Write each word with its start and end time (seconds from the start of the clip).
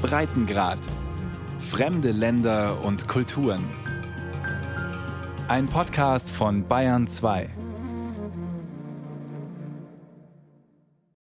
Breitengrad. 0.00 0.80
Fremde 1.58 2.10
Länder 2.10 2.84
und 2.84 3.06
Kulturen. 3.06 3.64
Ein 5.48 5.66
Podcast 5.66 6.30
von 6.30 6.66
Bayern 6.66 7.06
2. 7.06 7.50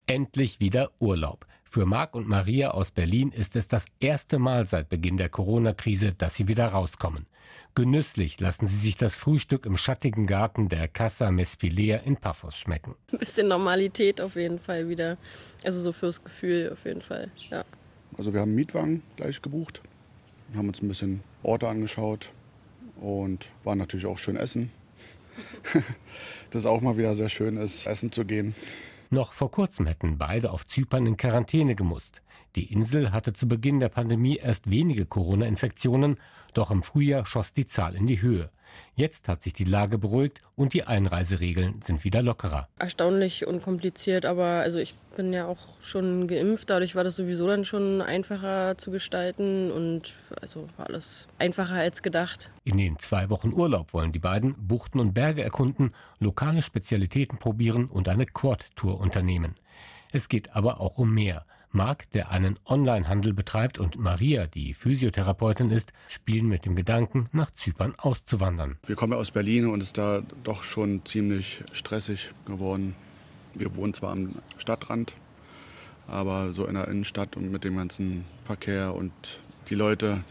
Endlich 0.05 0.59
wieder 0.59 0.91
Urlaub. 0.99 1.45
Für 1.69 1.85
Marc 1.85 2.15
und 2.15 2.27
Maria 2.27 2.71
aus 2.71 2.91
Berlin 2.91 3.31
ist 3.31 3.55
es 3.55 3.67
das 3.67 3.85
erste 3.99 4.39
Mal 4.39 4.65
seit 4.65 4.89
Beginn 4.89 5.17
der 5.17 5.29
Corona-Krise, 5.29 6.13
dass 6.13 6.35
sie 6.35 6.47
wieder 6.47 6.67
rauskommen. 6.67 7.25
Genüsslich 7.75 8.39
lassen 8.39 8.67
sie 8.67 8.77
sich 8.77 8.97
das 8.97 9.15
Frühstück 9.15 9.65
im 9.65 9.77
schattigen 9.77 10.25
Garten 10.25 10.67
der 10.67 10.87
Casa 10.87 11.29
Mespilea 11.31 11.97
in 11.97 12.17
Paphos 12.17 12.57
schmecken. 12.57 12.95
Ein 13.11 13.19
bisschen 13.19 13.47
Normalität 13.47 14.19
auf 14.19 14.35
jeden 14.35 14.59
Fall 14.59 14.89
wieder. 14.89 15.17
Also 15.63 15.79
so 15.79 15.91
fürs 15.91 16.23
Gefühl 16.23 16.71
auf 16.73 16.85
jeden 16.85 17.01
Fall, 17.01 17.31
ja. 17.49 17.63
Also 18.17 18.33
wir 18.33 18.41
haben 18.41 18.49
einen 18.49 18.55
Mietwagen 18.55 19.03
gleich 19.15 19.41
gebucht, 19.41 19.81
haben 20.55 20.67
uns 20.67 20.81
ein 20.81 20.87
bisschen 20.87 21.21
Orte 21.43 21.67
angeschaut 21.67 22.31
und 22.99 23.47
waren 23.63 23.77
natürlich 23.77 24.05
auch 24.07 24.17
schön 24.17 24.37
essen. 24.37 24.71
das 26.51 26.65
auch 26.65 26.81
mal 26.81 26.97
wieder 26.97 27.15
sehr 27.15 27.29
schön 27.29 27.57
ist, 27.57 27.85
essen 27.85 28.11
zu 28.11 28.25
gehen. 28.25 28.55
Noch 29.09 29.33
vor 29.33 29.51
kurzem 29.51 29.87
hätten 29.87 30.17
beide 30.17 30.51
auf 30.51 30.65
Zypern 30.65 31.05
in 31.05 31.15
Quarantäne 31.15 31.75
gemusst. 31.75 32.21
Die 32.57 32.73
Insel 32.73 33.11
hatte 33.11 33.33
zu 33.33 33.47
Beginn 33.47 33.79
der 33.79 33.89
Pandemie 33.89 34.37
erst 34.37 34.67
wenige 34.67 35.05
Corona-Infektionen, 35.05 36.17
doch 36.55 36.71
im 36.71 36.81
Frühjahr 36.81 37.23
schoss 37.27 37.53
die 37.53 37.67
Zahl 37.67 37.93
in 37.93 38.07
die 38.07 38.19
Höhe. 38.23 38.49
Jetzt 38.95 39.27
hat 39.27 39.43
sich 39.43 39.53
die 39.53 39.63
Lage 39.63 39.99
beruhigt 39.99 40.41
und 40.55 40.73
die 40.73 40.83
Einreiseregeln 40.83 41.83
sind 41.83 42.03
wieder 42.03 42.23
lockerer. 42.23 42.67
Erstaunlich 42.79 43.45
unkompliziert, 43.45 44.25
aber 44.25 44.43
also 44.43 44.79
ich 44.79 44.95
bin 45.15 45.33
ja 45.33 45.45
auch 45.45 45.59
schon 45.81 46.27
geimpft, 46.27 46.71
dadurch 46.71 46.95
war 46.95 47.03
das 47.03 47.17
sowieso 47.17 47.45
dann 47.45 47.63
schon 47.63 48.01
einfacher 48.01 48.75
zu 48.79 48.89
gestalten 48.89 49.71
und 49.71 50.15
also 50.41 50.67
war 50.77 50.87
alles 50.87 51.27
einfacher 51.37 51.75
als 51.75 52.01
gedacht. 52.01 52.49
In 52.63 52.77
den 52.77 52.97
zwei 52.97 53.29
Wochen 53.29 53.53
Urlaub 53.53 53.93
wollen 53.93 54.11
die 54.11 54.17
beiden 54.17 54.55
Buchten 54.67 54.99
und 54.99 55.13
Berge 55.13 55.43
erkunden, 55.43 55.93
lokale 56.17 56.63
Spezialitäten 56.63 57.37
probieren 57.37 57.85
und 57.85 58.09
eine 58.09 58.25
Quad-Tour 58.25 58.99
unternehmen. 58.99 59.53
Es 60.11 60.27
geht 60.27 60.55
aber 60.55 60.81
auch 60.81 60.97
um 60.97 61.13
mehr. 61.13 61.45
Marc, 61.71 62.09
der 62.11 62.31
einen 62.31 62.57
Onlinehandel 62.65 63.33
betreibt, 63.33 63.77
und 63.79 63.97
Maria, 63.97 64.47
die 64.47 64.73
Physiotherapeutin 64.73 65.69
ist, 65.69 65.93
spielen 66.07 66.47
mit 66.47 66.65
dem 66.65 66.75
Gedanken, 66.75 67.27
nach 67.31 67.51
Zypern 67.51 67.93
auszuwandern. 67.97 68.77
Wir 68.85 68.95
kommen 68.95 69.13
aus 69.13 69.31
Berlin 69.31 69.67
und 69.67 69.81
es 69.81 69.87
ist 69.87 69.97
da 69.97 70.21
doch 70.43 70.63
schon 70.63 71.05
ziemlich 71.05 71.63
stressig 71.73 72.31
geworden. 72.45 72.95
Wir 73.53 73.75
wohnen 73.75 73.93
zwar 73.93 74.11
am 74.11 74.35
Stadtrand, 74.57 75.15
aber 76.07 76.53
so 76.53 76.65
in 76.65 76.75
der 76.75 76.87
Innenstadt 76.87 77.35
und 77.35 77.51
mit 77.51 77.63
dem 77.63 77.75
ganzen 77.75 78.25
Verkehr 78.45 78.95
und 78.95 79.11
die 79.69 79.75
Leute, 79.75 80.23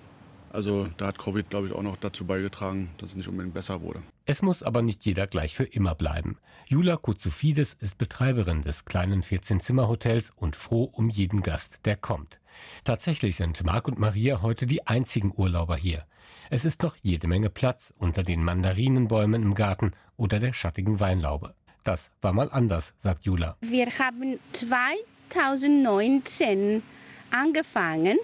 also 0.50 0.88
da 0.96 1.08
hat 1.08 1.18
Covid, 1.18 1.50
glaube 1.50 1.66
ich, 1.66 1.72
auch 1.72 1.82
noch 1.82 1.96
dazu 1.96 2.24
beigetragen, 2.24 2.90
dass 2.98 3.10
es 3.10 3.16
nicht 3.16 3.28
unbedingt 3.28 3.54
besser 3.54 3.82
wurde. 3.82 4.02
Es 4.28 4.42
muss 4.42 4.64
aber 4.64 4.82
nicht 4.82 5.06
jeder 5.06 5.28
gleich 5.28 5.54
für 5.54 5.62
immer 5.62 5.94
bleiben. 5.94 6.38
Jula 6.66 6.96
Koutsoufides 6.96 7.74
ist 7.74 7.96
Betreiberin 7.96 8.62
des 8.62 8.84
kleinen 8.84 9.22
14-Zimmer-Hotels 9.22 10.32
und 10.34 10.56
froh 10.56 10.82
um 10.82 11.08
jeden 11.08 11.42
Gast, 11.42 11.86
der 11.86 11.94
kommt. 11.94 12.40
Tatsächlich 12.82 13.36
sind 13.36 13.62
Marc 13.62 13.86
und 13.86 14.00
Maria 14.00 14.42
heute 14.42 14.66
die 14.66 14.84
einzigen 14.84 15.32
Urlauber 15.36 15.76
hier. 15.76 16.06
Es 16.50 16.64
ist 16.64 16.82
noch 16.82 16.96
jede 17.02 17.28
Menge 17.28 17.50
Platz 17.50 17.94
unter 17.98 18.24
den 18.24 18.42
Mandarinenbäumen 18.42 19.44
im 19.44 19.54
Garten 19.54 19.92
oder 20.16 20.40
der 20.40 20.52
schattigen 20.52 20.98
Weinlaube. 20.98 21.54
Das 21.84 22.10
war 22.20 22.32
mal 22.32 22.50
anders, 22.50 22.94
sagt 22.98 23.26
Jula. 23.26 23.56
Wir 23.60 23.86
haben 23.96 24.40
2019 24.54 26.82
angefangen 27.30 28.18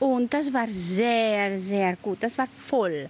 und 0.00 0.34
das 0.34 0.52
war 0.52 0.66
sehr, 0.68 1.56
sehr 1.60 1.94
gut. 1.94 2.24
Das 2.24 2.36
war 2.38 2.48
voll. 2.48 3.08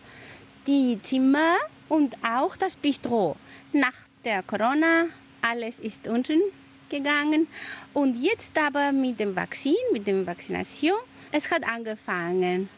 Die 0.67 0.99
Zimmer 1.03 1.57
und 1.95 2.17
auch 2.25 2.57
das 2.57 2.75
Bistro. 2.75 3.37
Nach 3.73 3.95
der 4.25 4.43
Corona, 4.43 5.07
alles 5.43 5.79
ist 5.79 6.09
unten 6.09 6.41
gegangen. 6.89 7.47
Und 7.93 8.21
jetzt 8.21 8.59
aber 8.59 8.91
mit 8.91 9.21
dem 9.21 9.37
Vakzin, 9.37 9.77
mit 9.93 10.07
der 10.07 10.27
Vaccination, 10.27 10.99
es 11.31 11.51
hat 11.51 11.63
angefangen. 11.65 12.69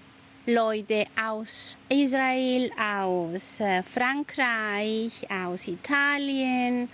Leute 0.46 1.06
aus 1.20 1.76
Israel, 1.88 2.70
aus 2.78 3.58
äh, 3.58 3.82
Frankreich, 3.82 5.26
aus 5.28 5.66
Italien, 5.66 6.88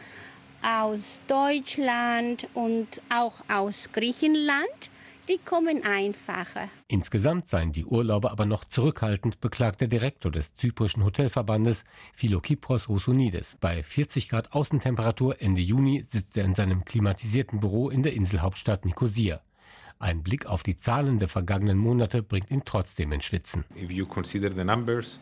aus 0.62 1.20
Deutschland 1.26 2.46
und 2.54 2.88
auch 3.10 3.34
aus 3.48 3.90
Griechenland 3.92 4.91
die 5.28 5.38
kommen 5.38 5.82
einfacher. 5.84 6.68
Insgesamt 6.88 7.48
seien 7.48 7.72
die 7.72 7.84
Urlauber 7.84 8.30
aber 8.30 8.46
noch 8.46 8.64
zurückhaltend, 8.64 9.40
beklagt 9.40 9.80
der 9.80 9.88
Direktor 9.88 10.30
des 10.30 10.54
zyprischen 10.54 11.04
Hotelverbandes 11.04 11.84
Philokipros 12.12 12.88
Roussounides. 12.88 13.56
Bei 13.60 13.82
40 13.82 14.28
Grad 14.28 14.52
Außentemperatur 14.52 15.40
Ende 15.40 15.60
Juni 15.60 16.04
sitzt 16.08 16.36
er 16.36 16.44
in 16.44 16.54
seinem 16.54 16.84
klimatisierten 16.84 17.60
Büro 17.60 17.90
in 17.90 18.02
der 18.02 18.14
Inselhauptstadt 18.14 18.84
Nikosia. 18.84 19.40
Ein 19.98 20.24
Blick 20.24 20.46
auf 20.46 20.64
die 20.64 20.74
Zahlen 20.74 21.20
der 21.20 21.28
vergangenen 21.28 21.78
Monate 21.78 22.24
bringt 22.24 22.50
ihn 22.50 22.62
trotzdem 22.64 23.12
ins 23.12 23.24
Schwitzen. 23.24 23.64
If 23.80 23.92
you 23.92 24.04
consider 24.04 24.50
the 24.50 24.64
numbers, 24.64 25.20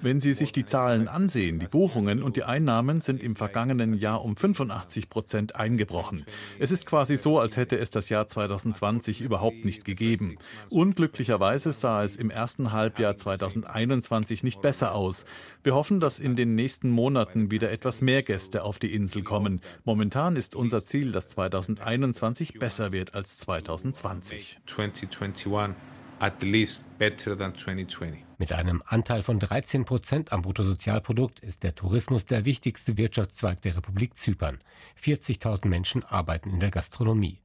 wenn 0.00 0.20
Sie 0.20 0.32
sich 0.32 0.52
die 0.52 0.64
Zahlen 0.64 1.08
ansehen, 1.08 1.58
die 1.58 1.66
Buchungen 1.66 2.22
und 2.22 2.36
die 2.36 2.44
Einnahmen 2.44 3.00
sind 3.00 3.22
im 3.22 3.36
vergangenen 3.36 3.94
Jahr 3.94 4.24
um 4.24 4.36
85 4.36 5.10
Prozent 5.10 5.56
eingebrochen. 5.56 6.24
Es 6.58 6.70
ist 6.70 6.86
quasi 6.86 7.16
so, 7.16 7.38
als 7.38 7.56
hätte 7.56 7.76
es 7.76 7.90
das 7.90 8.08
Jahr 8.08 8.28
2020 8.28 9.20
überhaupt 9.20 9.64
nicht 9.64 9.84
gegeben. 9.84 10.36
Unglücklicherweise 10.70 11.72
sah 11.72 12.04
es 12.04 12.16
im 12.16 12.30
ersten 12.30 12.72
Halbjahr 12.72 13.16
2021 13.16 14.44
nicht 14.44 14.60
besser 14.60 14.94
aus. 14.94 15.24
Wir 15.62 15.74
hoffen, 15.74 16.00
dass 16.00 16.20
in 16.20 16.36
den 16.36 16.54
nächsten 16.54 16.90
Monaten 16.90 17.50
wieder 17.50 17.70
etwas 17.70 18.02
mehr 18.02 18.22
Gäste 18.22 18.62
auf 18.62 18.78
die 18.78 18.94
Insel 18.94 19.22
kommen. 19.22 19.60
Momentan 19.84 20.36
ist 20.36 20.54
unser 20.54 20.84
Ziel, 20.84 21.12
dass 21.12 21.28
2021 21.30 22.54
besser 22.58 22.92
wird 22.92 23.14
als 23.14 23.38
2020. 23.38 24.60
2021 24.66 25.97
at 26.20 26.42
least 26.42 26.86
better 26.98 27.36
than 27.36 27.54
2020. 27.54 28.24
Mit 28.38 28.52
einem 28.52 28.82
Anteil 28.86 29.22
von 29.22 29.38
13 29.38 29.84
Prozent 29.84 30.32
am 30.32 30.42
Bruttosozialprodukt 30.42 31.40
ist 31.40 31.62
der 31.62 31.74
Tourismus 31.74 32.24
der 32.24 32.44
wichtigste 32.44 32.96
Wirtschaftszweig 32.96 33.60
der 33.62 33.76
Republik 33.76 34.16
Zypern. 34.16 34.58
40.000 35.02 35.66
Menschen 35.66 36.04
arbeiten 36.04 36.50
in 36.50 36.60
der 36.60 36.70
Gastronomie. 36.70 37.40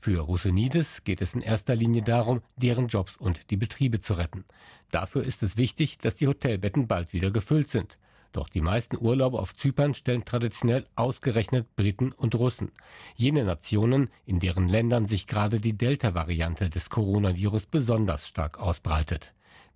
Für 0.00 0.20
Rousenides 0.20 1.04
geht 1.04 1.22
es 1.22 1.34
in 1.34 1.40
erster 1.40 1.74
Linie 1.74 2.02
darum, 2.02 2.42
deren 2.56 2.88
Jobs 2.88 3.16
und 3.16 3.50
die 3.50 3.56
Betriebe 3.56 4.00
zu 4.00 4.14
retten. 4.14 4.44
Dafür 4.90 5.24
ist 5.24 5.42
es 5.42 5.56
wichtig, 5.56 5.96
dass 5.98 6.16
die 6.16 6.28
Hotelbetten 6.28 6.86
bald 6.86 7.14
wieder 7.14 7.30
gefüllt 7.30 7.70
sind. 7.70 7.96
Doch 8.34 8.48
die 8.48 8.60
meisten 8.60 8.98
Urlauber 8.98 9.38
auf 9.38 9.54
Zypern 9.54 9.94
stellen 9.94 10.24
traditionell 10.24 10.84
ausgerechnet 10.96 11.76
Briten 11.76 12.10
und 12.10 12.34
Russen. 12.34 12.72
Jene 13.14 13.44
Nationen, 13.44 14.10
in 14.26 14.40
deren 14.40 14.68
Ländern 14.68 15.06
sich 15.06 15.28
gerade 15.28 15.60
die 15.60 15.78
Delta-Variante 15.78 16.68
des 16.68 16.90
Coronavirus 16.90 17.66
besonders 17.66 18.26
stark 18.26 18.58
ausbreitet. 18.58 19.32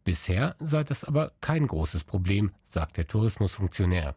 Bisher 0.09 0.57
sei 0.59 0.85
das 0.85 1.05
aber 1.05 1.33
kein 1.43 1.67
großes 1.67 2.05
Problem, 2.05 2.53
sagt 2.65 2.97
der 2.97 3.07
Tourismusfunktionär. 3.07 4.15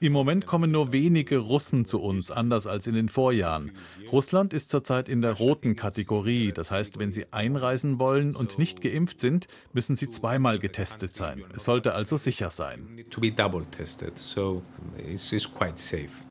Im 0.00 0.12
Moment 0.12 0.46
kommen 0.46 0.70
nur 0.70 0.90
wenige 0.90 1.36
Russen 1.36 1.84
zu 1.84 2.00
uns, 2.00 2.30
anders 2.30 2.66
als 2.66 2.86
in 2.86 2.94
den 2.94 3.10
Vorjahren. 3.10 3.72
Russland 4.10 4.54
ist 4.54 4.70
zurzeit 4.70 5.10
in 5.10 5.20
der 5.20 5.32
roten 5.32 5.76
Kategorie. 5.76 6.50
Das 6.50 6.70
heißt, 6.70 6.98
wenn 6.98 7.12
Sie 7.12 7.30
einreisen 7.30 7.98
wollen 7.98 8.34
und 8.34 8.58
nicht 8.58 8.80
geimpft 8.80 9.20
sind, 9.20 9.48
müssen 9.74 9.94
Sie 9.94 10.08
zweimal 10.08 10.58
getestet 10.58 11.14
sein. 11.14 11.44
Es 11.54 11.66
sollte 11.66 11.94
also 11.94 12.16
sicher 12.16 12.48
sein. 12.48 13.04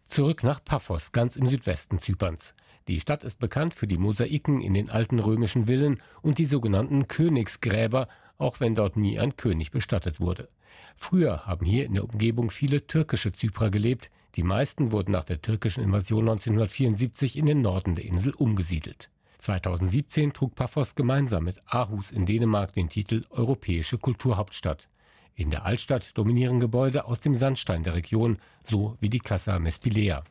Zurück 0.08 0.42
nach 0.42 0.64
Paphos, 0.64 1.12
ganz 1.12 1.36
im 1.36 1.46
Südwesten 1.46 2.00
Zyperns. 2.00 2.56
Die 2.88 3.02
Stadt 3.02 3.24
ist 3.24 3.40
bekannt 3.40 3.74
für 3.74 3.88
die 3.88 3.98
Mosaiken 3.98 4.62
in 4.62 4.74
den 4.74 4.90
alten 4.90 5.20
römischen 5.20 5.66
Villen 5.68 6.02
und 6.22 6.38
die 6.38 6.46
sogenannten 6.46 7.08
Königsgräber, 7.08 8.08
auch 8.38 8.60
wenn 8.60 8.76
dort 8.76 8.96
nie 8.96 9.20
ein 9.20 9.36
König 9.36 9.72
bestattet 9.72 10.20
wurde. 10.20 10.48
Früher 10.96 11.46
haben 11.46 11.66
hier 11.66 11.86
in 11.86 11.96
der 11.96 12.06
Umgebung 12.06 12.50
viele 12.50 12.88
türkische 12.88 13.32
Zyprer 13.34 13.70
gelebt, 13.70 14.10
die 14.36 14.44
meisten 14.44 14.92
wurden 14.92 15.12
nach 15.12 15.26
der 15.26 15.42
türkischen 15.42 15.84
Invasion 15.84 16.30
1974 16.30 17.38
in 17.38 17.46
den 17.46 17.62
Norden 17.62 17.96
der 17.96 18.06
Insel 18.06 18.34
umgesiedelt. 18.34 19.10
2017 19.40 20.34
trug 20.34 20.56
Paphos 20.56 20.96
gemeinsam 20.96 21.44
mit 21.44 21.60
Aarhus 21.68 22.12
in 22.12 22.26
Dänemark 22.26 22.74
den 22.74 22.90
Titel 22.90 23.24
Europäische 23.30 23.98
Kulturhauptstadt. 23.98 24.88
In 25.36 25.52
der 25.52 25.66
Altstadt 25.66 26.18
dominieren 26.18 26.60
Gebäude 26.60 27.06
aus 27.06 27.22
dem 27.22 27.36
Sandstein 27.36 27.84
der 27.84 27.94
Region, 27.94 28.38
so 28.64 28.98
wie 29.00 29.10
die 29.10 29.20
Casa 29.20 29.60
Mespilea. 29.60 30.24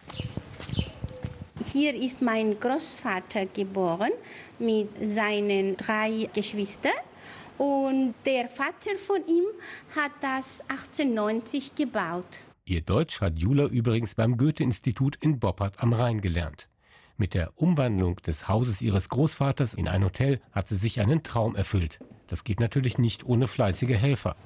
Hier 1.73 1.95
ist 1.95 2.23
mein 2.23 2.61
Großvater 2.61 3.47
geboren 3.47 4.13
mit 4.59 4.89
seinen 5.03 5.77
drei 5.77 6.29
Geschwistern. 6.33 6.93
Und 7.59 8.15
der 8.25 8.49
Vater 8.49 8.97
von 9.05 9.27
ihm 9.27 9.45
hat 9.95 10.13
das 10.21 10.61
1890 10.69 11.75
gebaut. 11.75 12.25
Ihr 12.67 12.83
Deutsch 12.83 13.21
hat 13.21 13.39
Jula 13.39 13.67
übrigens 13.67 14.15
beim 14.15 14.37
Goethe-Institut 14.37 15.17
in 15.21 15.41
Boppard 15.41 15.83
am 15.83 15.93
Rhein 15.93 16.21
gelernt. 16.21 16.69
Mit 17.17 17.35
der 17.35 17.53
Umwandlung 17.57 18.17
des 18.17 18.47
Hauses 18.47 18.83
ihres 18.83 19.09
Großvaters 19.09 19.75
in 19.75 19.89
ein 19.89 20.05
Hotel 20.05 20.41
hat 20.53 20.69
sie 20.69 20.77
sich 20.77 21.01
einen 21.01 21.23
Traum 21.23 21.57
erfüllt. 21.57 21.99
Das 22.29 22.45
geht 22.45 22.61
natürlich 22.61 22.99
nicht 22.99 23.25
ohne 23.25 23.49
fleißige 23.49 23.97
Helfer. 23.97 24.37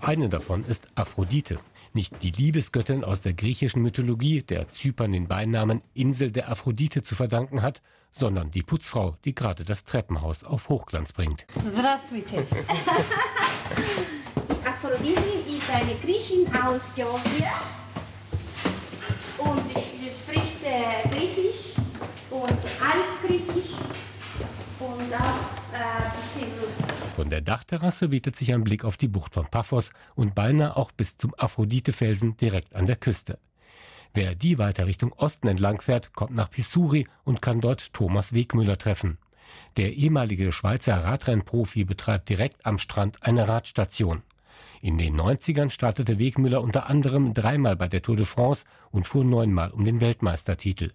Eine 0.00 0.28
davon 0.28 0.64
ist 0.64 0.88
Aphrodite 0.94 1.60
nicht 1.94 2.22
die 2.22 2.30
Liebesgöttin 2.30 3.04
aus 3.04 3.22
der 3.22 3.32
griechischen 3.32 3.82
Mythologie, 3.82 4.42
der 4.42 4.68
Zypern 4.68 5.12
den 5.12 5.28
Beinamen 5.28 5.82
Insel 5.94 6.30
der 6.30 6.50
Aphrodite 6.50 7.02
zu 7.02 7.14
verdanken 7.14 7.62
hat, 7.62 7.82
sondern 8.12 8.50
die 8.50 8.62
Putzfrau, 8.62 9.16
die 9.24 9.34
gerade 9.34 9.64
das 9.64 9.84
Treppenhaus 9.84 10.44
auf 10.44 10.68
Hochglanz 10.68 11.12
bringt. 11.12 11.46
Die 14.48 14.66
Aphrodite 14.66 15.20
ist 15.48 15.70
eine 15.70 15.94
Griechin 15.96 16.46
aus 16.54 16.82
Georgien 16.94 17.44
und 19.38 19.60
sie 19.68 20.10
spricht 20.10 20.62
äh, 20.64 21.08
Griechisch 21.08 21.74
und 22.30 22.50
Altgriechisch 22.50 23.76
und 24.80 25.14
auch 25.14 25.59
von 27.16 27.30
der 27.30 27.40
Dachterrasse 27.40 28.08
bietet 28.08 28.36
sich 28.36 28.52
ein 28.54 28.64
Blick 28.64 28.84
auf 28.84 28.96
die 28.96 29.08
Bucht 29.08 29.34
von 29.34 29.46
Paphos 29.46 29.90
und 30.14 30.34
beinahe 30.34 30.76
auch 30.76 30.90
bis 30.90 31.16
zum 31.16 31.34
Aphrodite-Felsen 31.36 32.36
direkt 32.36 32.74
an 32.74 32.86
der 32.86 32.96
Küste. 32.96 33.38
Wer 34.14 34.34
die 34.34 34.58
weiter 34.58 34.86
Richtung 34.86 35.12
Osten 35.12 35.46
entlang 35.46 35.80
fährt, 35.80 36.14
kommt 36.14 36.34
nach 36.34 36.50
Pisuri 36.50 37.06
und 37.24 37.42
kann 37.42 37.60
dort 37.60 37.92
Thomas 37.92 38.32
Wegmüller 38.32 38.78
treffen. 38.78 39.18
Der 39.76 39.92
ehemalige 39.92 40.50
Schweizer 40.52 40.96
Radrennprofi 41.04 41.84
betreibt 41.84 42.28
direkt 42.28 42.66
am 42.66 42.78
Strand 42.78 43.22
eine 43.22 43.46
Radstation. 43.46 44.22
In 44.80 44.96
den 44.96 45.20
90ern 45.20 45.70
startete 45.70 46.18
Wegmüller 46.18 46.62
unter 46.62 46.88
anderem 46.88 47.34
dreimal 47.34 47.76
bei 47.76 47.86
der 47.86 48.02
Tour 48.02 48.16
de 48.16 48.24
France 48.24 48.64
und 48.90 49.06
fuhr 49.06 49.24
neunmal 49.24 49.70
um 49.70 49.84
den 49.84 50.00
Weltmeistertitel. 50.00 50.90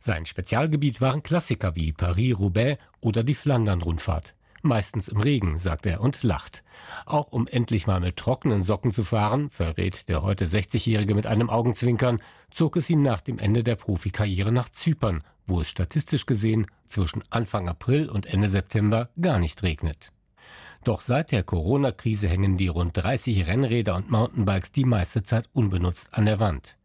Sein 0.00 0.26
Spezialgebiet 0.26 1.00
waren 1.00 1.22
Klassiker 1.22 1.76
wie 1.76 1.92
Paris-Roubaix 1.92 2.80
oder 3.00 3.22
die 3.22 3.34
Flandern-Rundfahrt. 3.34 4.34
Meistens 4.62 5.08
im 5.08 5.20
Regen, 5.20 5.58
sagt 5.58 5.86
er 5.86 6.00
und 6.00 6.22
lacht. 6.22 6.64
Auch 7.06 7.30
um 7.30 7.46
endlich 7.46 7.86
mal 7.86 8.00
mit 8.00 8.16
trockenen 8.16 8.62
Socken 8.62 8.92
zu 8.92 9.04
fahren, 9.04 9.50
verrät 9.50 10.08
der 10.08 10.22
heute 10.22 10.46
60-Jährige 10.46 11.14
mit 11.14 11.26
einem 11.26 11.48
Augenzwinkern, 11.48 12.20
zog 12.50 12.76
es 12.76 12.90
ihn 12.90 13.02
nach 13.02 13.20
dem 13.20 13.38
Ende 13.38 13.62
der 13.62 13.76
Profikarriere 13.76 14.50
nach 14.50 14.68
Zypern, 14.70 15.22
wo 15.46 15.60
es 15.60 15.68
statistisch 15.68 16.26
gesehen 16.26 16.66
zwischen 16.86 17.22
Anfang 17.30 17.68
April 17.68 18.08
und 18.08 18.26
Ende 18.26 18.48
September 18.48 19.10
gar 19.20 19.38
nicht 19.38 19.62
regnet. 19.62 20.12
Doch 20.84 21.02
seit 21.02 21.32
der 21.32 21.42
Corona-Krise 21.42 22.28
hängen 22.28 22.56
die 22.56 22.68
rund 22.68 22.96
30 22.96 23.46
Rennräder 23.46 23.94
und 23.94 24.10
Mountainbikes 24.10 24.72
die 24.72 24.84
meiste 24.84 25.22
Zeit 25.22 25.48
unbenutzt 25.52 26.14
an 26.14 26.26
der 26.26 26.40
Wand. 26.40 26.77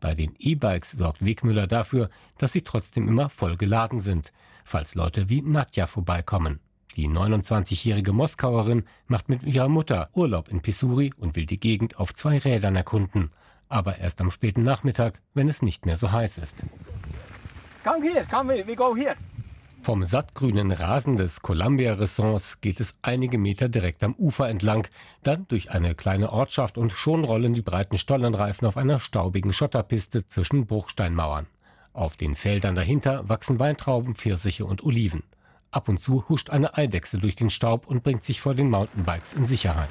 Bei 0.00 0.14
den 0.14 0.34
E-Bikes 0.38 0.92
sorgt 0.92 1.24
Wegmüller 1.24 1.66
dafür, 1.66 2.08
dass 2.38 2.52
sie 2.52 2.62
trotzdem 2.62 3.06
immer 3.06 3.28
voll 3.28 3.56
geladen 3.56 4.00
sind, 4.00 4.32
falls 4.64 4.94
Leute 4.94 5.28
wie 5.28 5.42
Nadja 5.42 5.86
vorbeikommen. 5.86 6.60
Die 6.96 7.06
29-jährige 7.06 8.12
Moskauerin 8.12 8.84
macht 9.06 9.28
mit 9.28 9.42
ihrer 9.42 9.68
Mutter 9.68 10.10
Urlaub 10.12 10.48
in 10.48 10.60
Pisuri 10.60 11.12
und 11.16 11.36
will 11.36 11.46
die 11.46 11.60
Gegend 11.60 11.98
auf 11.98 12.14
zwei 12.14 12.38
Rädern 12.38 12.74
erkunden. 12.74 13.30
Aber 13.68 13.98
erst 13.98 14.20
am 14.20 14.30
späten 14.30 14.64
Nachmittag, 14.64 15.20
wenn 15.32 15.48
es 15.48 15.62
nicht 15.62 15.86
mehr 15.86 15.96
so 15.96 16.10
heiß 16.10 16.38
ist. 16.38 16.64
Come 17.84 18.02
here, 18.02 18.26
come 18.28 18.52
here, 18.52 18.66
we 18.66 18.74
go 18.74 18.96
here. 18.96 19.16
Vom 19.82 20.04
sattgrünen 20.04 20.72
Rasen 20.72 21.16
des 21.16 21.40
Columbia-Ressorts 21.40 22.60
geht 22.60 22.80
es 22.80 22.92
einige 23.00 23.38
Meter 23.38 23.70
direkt 23.70 24.04
am 24.04 24.14
Ufer 24.14 24.46
entlang, 24.46 24.86
dann 25.22 25.48
durch 25.48 25.70
eine 25.70 25.94
kleine 25.94 26.30
Ortschaft 26.32 26.76
und 26.76 26.92
schon 26.92 27.24
rollen 27.24 27.54
die 27.54 27.62
breiten 27.62 27.96
Stollenreifen 27.96 28.68
auf 28.68 28.76
einer 28.76 29.00
staubigen 29.00 29.54
Schotterpiste 29.54 30.28
zwischen 30.28 30.66
Bruchsteinmauern. 30.66 31.46
Auf 31.94 32.18
den 32.18 32.34
Feldern 32.34 32.74
dahinter 32.74 33.26
wachsen 33.30 33.58
Weintrauben, 33.58 34.14
Pfirsiche 34.14 34.66
und 34.66 34.84
Oliven. 34.84 35.22
Ab 35.70 35.88
und 35.88 35.98
zu 35.98 36.28
huscht 36.28 36.50
eine 36.50 36.76
Eidechse 36.76 37.16
durch 37.16 37.34
den 37.34 37.48
Staub 37.48 37.86
und 37.86 38.02
bringt 38.02 38.22
sich 38.22 38.42
vor 38.42 38.54
den 38.54 38.68
Mountainbikes 38.68 39.32
in 39.32 39.46
Sicherheit. 39.46 39.88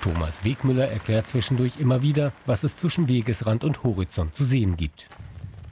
Thomas 0.00 0.44
Wegmüller 0.44 0.88
erklärt 0.88 1.26
zwischendurch 1.26 1.78
immer 1.78 2.02
wieder, 2.02 2.32
was 2.46 2.62
es 2.62 2.76
zwischen 2.76 3.08
Wegesrand 3.08 3.64
und 3.64 3.82
Horizont 3.82 4.34
zu 4.34 4.44
sehen 4.44 4.76
gibt. 4.76 5.08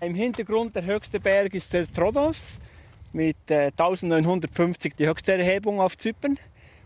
Im 0.00 0.14
Hintergrund 0.14 0.74
der 0.76 0.84
höchste 0.84 1.20
Berg 1.20 1.54
ist 1.54 1.72
der 1.72 1.90
Trodos 1.90 2.58
mit 3.12 3.36
äh, 3.50 3.70
1950 3.76 4.94
die 4.94 5.06
höchste 5.06 5.32
Erhebung 5.32 5.80
auf 5.80 5.96
Zypern. 5.96 6.38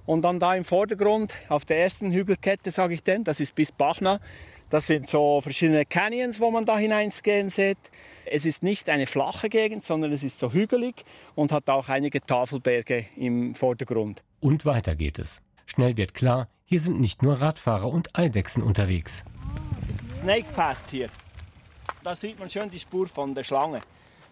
Und 0.06 0.22
dann 0.22 0.40
da 0.40 0.54
im 0.54 0.64
Vordergrund, 0.64 1.34
auf 1.48 1.64
der 1.64 1.82
ersten 1.82 2.12
Hügelkette, 2.12 2.70
sage 2.70 2.94
ich 2.94 3.02
denn, 3.02 3.24
das 3.24 3.40
ist 3.40 3.54
bis 3.54 3.72
Bachna. 3.72 4.20
Das 4.70 4.86
sind 4.86 5.10
so 5.10 5.40
verschiedene 5.40 5.84
Canyons, 5.84 6.40
wo 6.40 6.50
man 6.50 6.64
da 6.64 6.78
hineingehen 6.78 7.50
sieht. 7.50 7.78
Es 8.24 8.44
ist 8.44 8.62
nicht 8.62 8.88
eine 8.88 9.06
flache 9.06 9.48
Gegend, 9.48 9.84
sondern 9.84 10.12
es 10.12 10.22
ist 10.22 10.38
so 10.38 10.52
hügelig 10.52 11.04
und 11.34 11.50
hat 11.50 11.68
auch 11.68 11.88
einige 11.88 12.20
Tafelberge 12.20 13.06
im 13.16 13.56
Vordergrund. 13.56 14.22
Und 14.38 14.64
weiter 14.64 14.94
geht 14.94 15.18
es. 15.18 15.42
Schnell 15.66 15.96
wird 15.96 16.14
klar, 16.14 16.48
hier 16.70 16.80
sind 16.80 17.00
nicht 17.00 17.24
nur 17.24 17.40
Radfahrer 17.40 17.88
und 17.88 18.16
Eidechsen 18.16 18.62
unterwegs. 18.62 19.24
Snake 20.20 20.46
Pass 20.54 20.84
hier. 20.88 21.08
Da 22.04 22.14
sieht 22.14 22.38
man 22.38 22.48
schön 22.48 22.70
die 22.70 22.78
Spur 22.78 23.08
von 23.08 23.34
der 23.34 23.42
Schlange. 23.42 23.80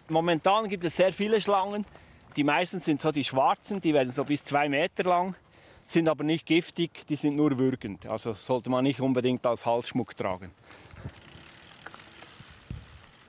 Momentan 0.07 0.69
gibt 0.69 0.85
es 0.85 0.95
sehr 0.95 1.11
viele 1.11 1.41
Schlangen. 1.41 1.85
Die 2.37 2.45
meisten 2.45 2.79
sind 2.79 3.01
so 3.01 3.11
die 3.11 3.25
schwarzen, 3.25 3.81
die 3.81 3.93
werden 3.93 4.09
so 4.09 4.23
bis 4.23 4.41
zwei 4.45 4.69
Meter 4.69 5.03
lang, 5.03 5.35
sind 5.85 6.07
aber 6.07 6.23
nicht 6.23 6.45
giftig, 6.45 7.05
die 7.09 7.17
sind 7.17 7.35
nur 7.35 7.57
würgend. 7.57 8.05
Also 8.05 8.31
sollte 8.31 8.69
man 8.69 8.85
nicht 8.85 9.01
unbedingt 9.01 9.45
als 9.45 9.65
Halsschmuck 9.65 10.15
tragen. 10.15 10.51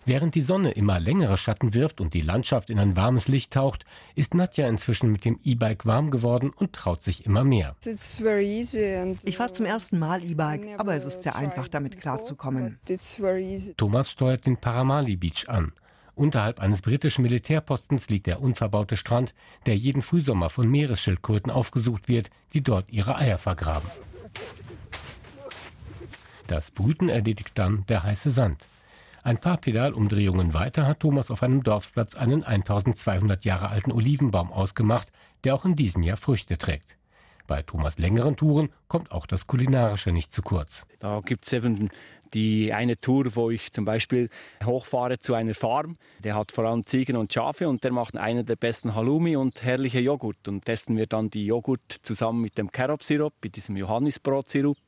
Während 0.06 0.34
die 0.34 0.42
Sonne 0.42 0.72
immer 0.72 0.98
längere 0.98 1.36
Schatten 1.36 1.74
wirft 1.74 2.00
und 2.00 2.14
die 2.14 2.22
Landschaft 2.22 2.70
in 2.70 2.78
ein 2.78 2.96
warmes 2.96 3.28
Licht 3.28 3.52
taucht, 3.52 3.84
ist 4.14 4.34
Nadja 4.34 4.66
inzwischen 4.66 5.12
mit 5.12 5.24
dem 5.24 5.38
E-Bike 5.44 5.84
warm 5.84 6.10
geworden 6.10 6.50
und 6.50 6.72
traut 6.72 7.02
sich 7.02 7.26
immer 7.26 7.44
mehr. 7.44 7.76
Ich 7.84 9.36
fahre 9.36 9.52
zum 9.52 9.66
ersten 9.66 9.98
Mal 9.98 10.24
E-Bike, 10.24 10.78
aber 10.78 10.94
es 10.94 11.04
ist 11.04 11.22
sehr 11.22 11.36
einfach, 11.36 11.68
damit 11.68 12.00
klarzukommen. 12.00 12.78
Thomas 13.76 14.10
steuert 14.10 14.46
den 14.46 14.56
Paramali 14.56 15.16
Beach 15.16 15.48
an. 15.48 15.72
Unterhalb 16.14 16.60
eines 16.60 16.82
britischen 16.82 17.22
Militärpostens 17.22 18.08
liegt 18.08 18.26
der 18.26 18.42
unverbaute 18.42 18.96
Strand, 18.96 19.34
der 19.66 19.76
jeden 19.76 20.02
Frühsommer 20.02 20.50
von 20.50 20.68
Meeresschildkröten 20.68 21.50
aufgesucht 21.52 22.08
wird, 22.08 22.30
die 22.52 22.62
dort 22.62 22.90
ihre 22.90 23.16
Eier 23.16 23.38
vergraben. 23.38 23.88
Das 26.46 26.70
Brüten 26.72 27.08
erledigt 27.08 27.52
dann 27.54 27.86
der 27.86 28.02
heiße 28.02 28.30
Sand. 28.30 28.66
Ein 29.22 29.38
paar 29.38 29.58
Pedalumdrehungen 29.58 30.54
weiter 30.54 30.86
hat 30.86 31.00
Thomas 31.00 31.30
auf 31.30 31.42
einem 31.42 31.62
Dorfplatz 31.62 32.14
einen 32.14 32.42
1200 32.42 33.44
Jahre 33.44 33.68
alten 33.68 33.92
Olivenbaum 33.92 34.50
ausgemacht, 34.50 35.08
der 35.44 35.54
auch 35.54 35.64
in 35.64 35.76
diesem 35.76 36.02
Jahr 36.02 36.16
Früchte 36.16 36.56
trägt. 36.56 36.96
Bei 37.46 37.62
Thomas 37.62 37.98
längeren 37.98 38.36
Touren 38.36 38.70
kommt 38.88 39.10
auch 39.10 39.26
das 39.26 39.46
Kulinarische 39.46 40.12
nicht 40.12 40.32
zu 40.32 40.40
kurz. 40.40 40.86
Da 41.00 41.20
gibt 41.20 41.44
es 41.44 41.52
eben 41.52 41.90
die 42.32 42.72
eine 42.72 42.98
Tour, 42.98 43.34
wo 43.34 43.50
ich 43.50 43.72
zum 43.72 43.84
Beispiel 43.84 44.30
hochfahre 44.64 45.18
zu 45.18 45.34
einer 45.34 45.54
Farm. 45.54 45.96
Der 46.20 46.36
hat 46.36 46.52
vor 46.52 46.64
allem 46.64 46.86
Ziegen 46.86 47.16
und 47.16 47.32
Schafe 47.32 47.68
und 47.68 47.82
der 47.84 47.92
macht 47.92 48.16
einen 48.16 48.46
der 48.46 48.56
besten 48.56 48.94
Halloumi 48.94 49.36
und 49.36 49.62
herrliche 49.62 50.00
Joghurt. 50.00 50.46
Und 50.46 50.64
testen 50.64 50.96
wir 50.96 51.06
dann 51.06 51.28
die 51.28 51.44
Joghurt 51.44 51.96
zusammen 52.02 52.40
mit 52.40 52.56
dem 52.56 52.70
Carob-Sirup, 52.70 53.34
mit 53.42 53.56
diesem 53.56 53.76
Johannisbrot-Sirup. 53.76 54.78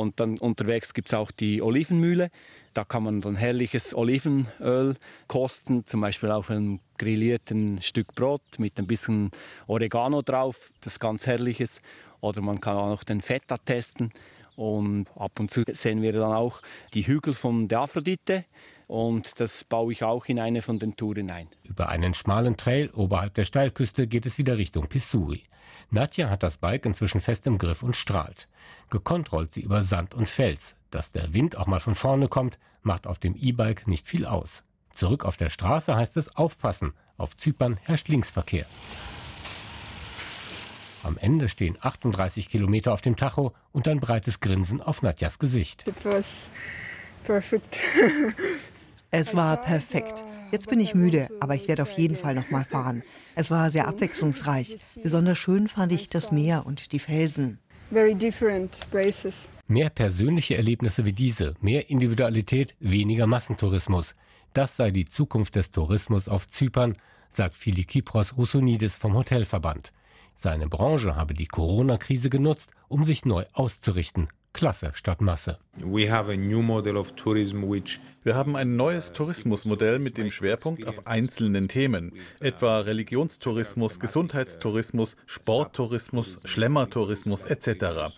Und 0.00 0.18
dann 0.18 0.38
unterwegs 0.38 0.94
gibt 0.94 1.08
es 1.08 1.14
auch 1.14 1.30
die 1.30 1.60
Olivenmühle. 1.60 2.30
Da 2.72 2.84
kann 2.84 3.02
man 3.02 3.20
dann 3.20 3.36
herrliches 3.36 3.94
Olivenöl 3.94 4.96
kosten, 5.26 5.86
zum 5.86 6.00
Beispiel 6.00 6.30
auf 6.30 6.48
einem 6.48 6.80
grillierten 6.96 7.82
Stück 7.82 8.14
Brot 8.14 8.40
mit 8.56 8.78
ein 8.78 8.86
bisschen 8.86 9.30
Oregano 9.66 10.22
drauf, 10.22 10.70
das 10.80 10.94
ist 10.94 11.00
ganz 11.00 11.26
herrliches. 11.26 11.82
Oder 12.22 12.40
man 12.40 12.62
kann 12.62 12.78
auch 12.78 12.88
noch 12.88 13.04
den 13.04 13.20
Feta 13.20 13.58
testen. 13.58 14.10
Und 14.56 15.06
ab 15.16 15.38
und 15.38 15.50
zu 15.50 15.64
sehen 15.70 16.00
wir 16.00 16.14
dann 16.14 16.32
auch 16.32 16.62
die 16.94 17.06
Hügel 17.06 17.34
von 17.34 17.68
der 17.68 17.80
Aphrodite. 17.80 18.46
Und 18.86 19.38
das 19.38 19.64
baue 19.64 19.92
ich 19.92 20.02
auch 20.02 20.24
in 20.26 20.40
eine 20.40 20.62
von 20.62 20.78
den 20.78 20.96
Touren 20.96 21.30
ein. 21.30 21.48
Über 21.64 21.90
einen 21.90 22.14
schmalen 22.14 22.56
Trail 22.56 22.88
oberhalb 22.94 23.34
der 23.34 23.44
Steilküste 23.44 24.06
geht 24.06 24.24
es 24.24 24.38
wieder 24.38 24.56
Richtung 24.56 24.88
Pisuri. 24.88 25.42
Nadja 25.90 26.30
hat 26.30 26.42
das 26.42 26.56
Bike 26.56 26.86
inzwischen 26.86 27.20
fest 27.20 27.46
im 27.46 27.58
Griff 27.58 27.82
und 27.82 27.96
strahlt. 27.96 28.48
Gekonnt 28.90 29.32
rollt 29.32 29.52
sie 29.52 29.62
über 29.62 29.82
Sand 29.82 30.14
und 30.14 30.28
Fels. 30.28 30.76
Dass 30.90 31.12
der 31.12 31.32
Wind 31.34 31.56
auch 31.56 31.66
mal 31.66 31.80
von 31.80 31.94
vorne 31.94 32.28
kommt, 32.28 32.58
macht 32.82 33.06
auf 33.06 33.18
dem 33.18 33.36
E-Bike 33.36 33.86
nicht 33.86 34.06
viel 34.06 34.24
aus. 34.24 34.62
Zurück 34.92 35.24
auf 35.24 35.36
der 35.36 35.50
Straße 35.50 35.94
heißt 35.94 36.16
es 36.16 36.36
aufpassen. 36.36 36.94
Auf 37.16 37.36
Zypern 37.36 37.78
herrscht 37.82 38.08
Linksverkehr. 38.08 38.66
Am 41.02 41.16
Ende 41.16 41.48
stehen 41.48 41.78
38 41.80 42.48
Kilometer 42.48 42.92
auf 42.92 43.00
dem 43.00 43.16
Tacho 43.16 43.54
und 43.72 43.88
ein 43.88 44.00
breites 44.00 44.40
Grinsen 44.40 44.82
auf 44.82 45.02
Nadjas 45.02 45.38
Gesicht. 45.38 45.84
Es 49.10 49.34
war 49.34 49.56
perfekt. 49.56 50.22
Jetzt 50.52 50.68
bin 50.68 50.80
ich 50.80 50.94
müde, 50.94 51.28
aber 51.40 51.54
ich 51.54 51.68
werde 51.68 51.82
auf 51.82 51.92
jeden 51.92 52.16
Fall 52.16 52.34
noch 52.34 52.50
mal 52.50 52.64
fahren. 52.64 53.02
Es 53.34 53.50
war 53.50 53.70
sehr 53.70 53.86
abwechslungsreich. 53.86 54.76
Besonders 55.02 55.38
schön 55.38 55.68
fand 55.68 55.92
ich 55.92 56.08
das 56.08 56.32
Meer 56.32 56.66
und 56.66 56.92
die 56.92 56.98
Felsen. 56.98 57.58
Mehr 59.68 59.90
persönliche 59.90 60.56
Erlebnisse 60.56 61.04
wie 61.04 61.12
diese, 61.12 61.54
mehr 61.60 61.90
Individualität, 61.90 62.74
weniger 62.80 63.26
Massentourismus. 63.26 64.14
Das 64.52 64.76
sei 64.76 64.90
die 64.90 65.04
Zukunft 65.04 65.54
des 65.54 65.70
Tourismus 65.70 66.28
auf 66.28 66.48
Zypern, 66.48 66.96
sagt 67.30 67.56
Philikipros 67.56 68.36
Roussounidis 68.36 68.96
vom 68.96 69.14
Hotelverband. 69.14 69.92
Seine 70.34 70.68
Branche 70.68 71.14
habe 71.16 71.34
die 71.34 71.46
Corona-Krise 71.46 72.30
genutzt, 72.30 72.70
um 72.88 73.04
sich 73.04 73.24
neu 73.24 73.44
auszurichten, 73.52 74.28
Klasse 74.52 74.90
statt 74.94 75.20
Masse. 75.20 75.58
Wir 75.76 76.12
haben 76.12 76.30
ein 78.56 78.76
neues 78.76 79.12
Tourismusmodell 79.12 79.98
mit 79.98 80.18
dem 80.18 80.30
Schwerpunkt 80.30 80.86
auf 80.86 81.06
einzelnen 81.06 81.68
Themen, 81.68 82.12
etwa 82.40 82.80
Religionstourismus, 82.80 84.00
Gesundheitstourismus, 84.00 85.16
Sporttourismus, 85.26 86.40
Schlemmertourismus 86.44 87.44
etc. 87.44 88.12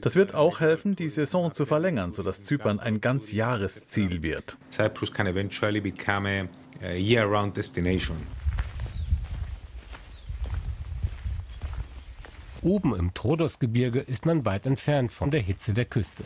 Das 0.00 0.16
wird 0.16 0.34
auch 0.34 0.60
helfen, 0.60 0.96
die 0.96 1.08
Saison 1.08 1.52
zu 1.52 1.66
verlängern, 1.66 2.12
sodass 2.12 2.44
Zypern 2.44 2.80
ein 2.80 3.00
ganz 3.00 3.32
Jahresziel 3.32 4.22
wird. 4.22 4.56
Cyprus 4.70 5.12
can 5.12 5.26
eventually 5.26 5.80
become 5.80 6.48
a 6.82 6.94
year-round 6.94 7.56
destination. 7.56 8.16
Oben 12.64 12.96
im 12.96 13.12
Trodosgebirge 13.12 14.00
ist 14.00 14.24
man 14.24 14.46
weit 14.46 14.64
entfernt 14.64 15.12
von 15.12 15.30
der 15.30 15.42
Hitze 15.42 15.74
der 15.74 15.84
Küste. 15.84 16.24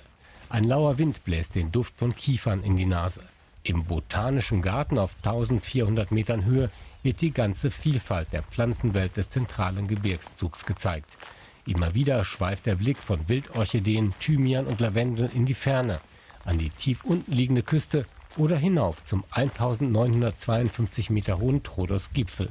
Ein 0.49 0.63
lauer 0.63 0.97
Wind 0.97 1.25
bläst 1.25 1.57
den 1.57 1.73
Duft 1.73 1.99
von 1.99 2.15
Kiefern 2.15 2.63
in 2.63 2.77
die 2.77 2.87
Nase. 2.87 3.23
Im 3.65 3.85
Botanischen 3.85 4.63
Garten 4.63 4.99
auf 4.99 5.17
1400 5.17 6.13
Metern 6.13 6.45
Höhe 6.45 6.71
wird 7.03 7.23
die 7.23 7.33
ganze 7.33 7.73
Vielfalt 7.73 8.33
der 8.33 8.45
Pflanzenwelt 8.45 9.17
des 9.17 9.31
zentralen 9.31 9.89
Gebirgszugs 9.89 10.65
gezeigt. 10.65 11.19
Immer 11.67 11.95
wieder 11.95 12.25
schweift 12.25 12.67
der 12.67 12.77
Blick 12.77 12.99
von 12.99 13.29
Wildorchideen, 13.29 14.15
Thymian 14.21 14.67
und 14.67 14.79
Lavendel 14.79 15.29
in 15.35 15.45
die 15.45 15.55
Ferne, 15.55 15.99
an 16.45 16.57
die 16.57 16.71
tief 16.71 17.03
unten 17.03 17.33
liegende 17.33 17.65
Küste 17.65 18.07
oder 18.37 18.57
hinauf 18.57 19.03
zum 19.03 19.25
1952 19.33 21.11
Meter 21.11 21.41
hohen 21.41 21.65
Trodos-Gipfel. 21.65 22.49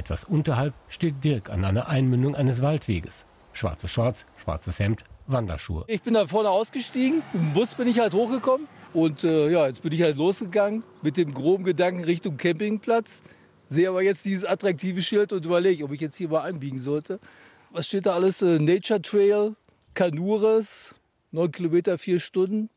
Etwas 0.00 0.24
unterhalb 0.24 0.72
steht 0.88 1.22
Dirk 1.24 1.50
an 1.50 1.62
einer 1.62 1.86
Einmündung 1.90 2.34
eines 2.34 2.62
Waldweges. 2.62 3.26
Schwarze 3.52 3.86
Shorts, 3.86 4.24
schwarzes 4.42 4.78
Hemd, 4.78 5.04
Wanderschuhe. 5.26 5.84
Ich 5.88 6.00
bin 6.00 6.14
da 6.14 6.26
vorne 6.26 6.48
ausgestiegen, 6.48 7.22
im 7.34 7.52
Bus 7.52 7.74
bin 7.74 7.86
ich 7.86 7.98
halt 7.98 8.14
hochgekommen 8.14 8.66
und 8.94 9.24
äh, 9.24 9.50
ja, 9.50 9.66
jetzt 9.66 9.82
bin 9.82 9.92
ich 9.92 10.00
halt 10.00 10.16
losgegangen 10.16 10.84
mit 11.02 11.18
dem 11.18 11.34
groben 11.34 11.64
Gedanken 11.64 12.02
Richtung 12.02 12.38
Campingplatz. 12.38 13.24
Sehe 13.68 13.90
aber 13.90 14.00
jetzt 14.02 14.24
dieses 14.24 14.46
attraktive 14.46 15.02
Schild 15.02 15.34
und 15.34 15.44
überlege, 15.44 15.84
ob 15.84 15.92
ich 15.92 16.00
jetzt 16.00 16.16
hier 16.16 16.30
mal 16.30 16.44
einbiegen 16.44 16.78
sollte. 16.78 17.20
Was 17.68 17.86
steht 17.86 18.06
da 18.06 18.14
alles? 18.14 18.40
Äh, 18.40 18.58
Nature 18.58 19.02
Trail, 19.02 19.54
Kanures, 19.92 20.94
9 21.32 21.52
Kilometer, 21.52 21.98
4 21.98 22.20
Stunden. 22.20 22.70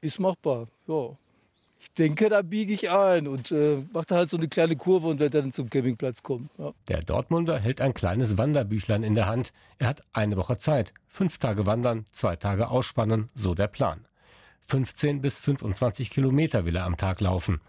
Ist 0.00 0.20
machbar, 0.20 0.68
ja. 0.86 1.16
Ich 1.82 1.94
denke, 1.94 2.28
da 2.28 2.42
biege 2.42 2.74
ich 2.74 2.90
ein 2.90 3.26
und 3.26 3.50
äh, 3.52 3.82
mache 3.92 4.04
da 4.06 4.16
halt 4.16 4.28
so 4.30 4.36
eine 4.36 4.48
kleine 4.48 4.76
Kurve 4.76 5.08
und 5.08 5.18
werde 5.18 5.40
dann 5.40 5.52
zum 5.52 5.70
Campingplatz 5.70 6.22
kommen. 6.22 6.50
Ja. 6.58 6.72
Der 6.88 7.02
Dortmunder 7.02 7.58
hält 7.58 7.80
ein 7.80 7.94
kleines 7.94 8.36
Wanderbüchlein 8.36 9.02
in 9.02 9.14
der 9.14 9.26
Hand. 9.26 9.52
Er 9.78 9.88
hat 9.88 10.02
eine 10.12 10.36
Woche 10.36 10.58
Zeit. 10.58 10.92
Fünf 11.08 11.38
Tage 11.38 11.64
wandern, 11.64 12.04
zwei 12.12 12.36
Tage 12.36 12.68
ausspannen, 12.68 13.30
so 13.34 13.54
der 13.54 13.66
Plan. 13.66 14.04
15 14.68 15.22
bis 15.22 15.38
25 15.38 16.10
Kilometer 16.10 16.66
will 16.66 16.76
er 16.76 16.84
am 16.84 16.98
Tag 16.98 17.20
laufen. 17.20 17.60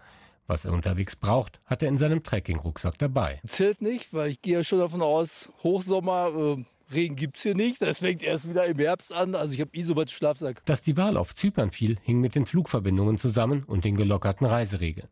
Was 0.46 0.64
er 0.66 0.72
unterwegs 0.72 1.16
braucht, 1.16 1.60
hat 1.66 1.82
er 1.82 1.88
in 1.88 1.98
seinem 1.98 2.22
Trekkingrucksack 2.22 2.98
dabei. 2.98 3.40
Zählt 3.46 3.80
nicht, 3.80 4.12
weil 4.12 4.28
ich 4.28 4.42
gehe 4.42 4.58
ja 4.58 4.64
schon 4.64 4.80
davon 4.80 5.00
aus, 5.00 5.50
Hochsommer, 5.62 6.58
äh, 6.58 6.64
Regen 6.94 7.16
gibt 7.16 7.36
es 7.36 7.42
hier 7.42 7.54
nicht. 7.54 7.80
Das 7.82 8.00
fängt 8.00 8.22
erst 8.22 8.48
wieder 8.48 8.66
im 8.66 8.78
Herbst 8.78 9.12
an. 9.12 9.34
Also 9.34 9.54
ich 9.54 9.60
habe 9.60 9.70
Isobat 9.72 10.10
Schlafsack. 10.10 10.64
Dass 10.66 10.82
die 10.82 10.96
Wahl 10.96 11.16
auf 11.16 11.34
Zypern 11.34 11.70
fiel, 11.70 11.96
hing 12.02 12.20
mit 12.20 12.34
den 12.34 12.46
Flugverbindungen 12.46 13.18
zusammen 13.18 13.64
und 13.64 13.84
den 13.84 13.96
gelockerten 13.96 14.46
Reiseregeln. 14.46 15.08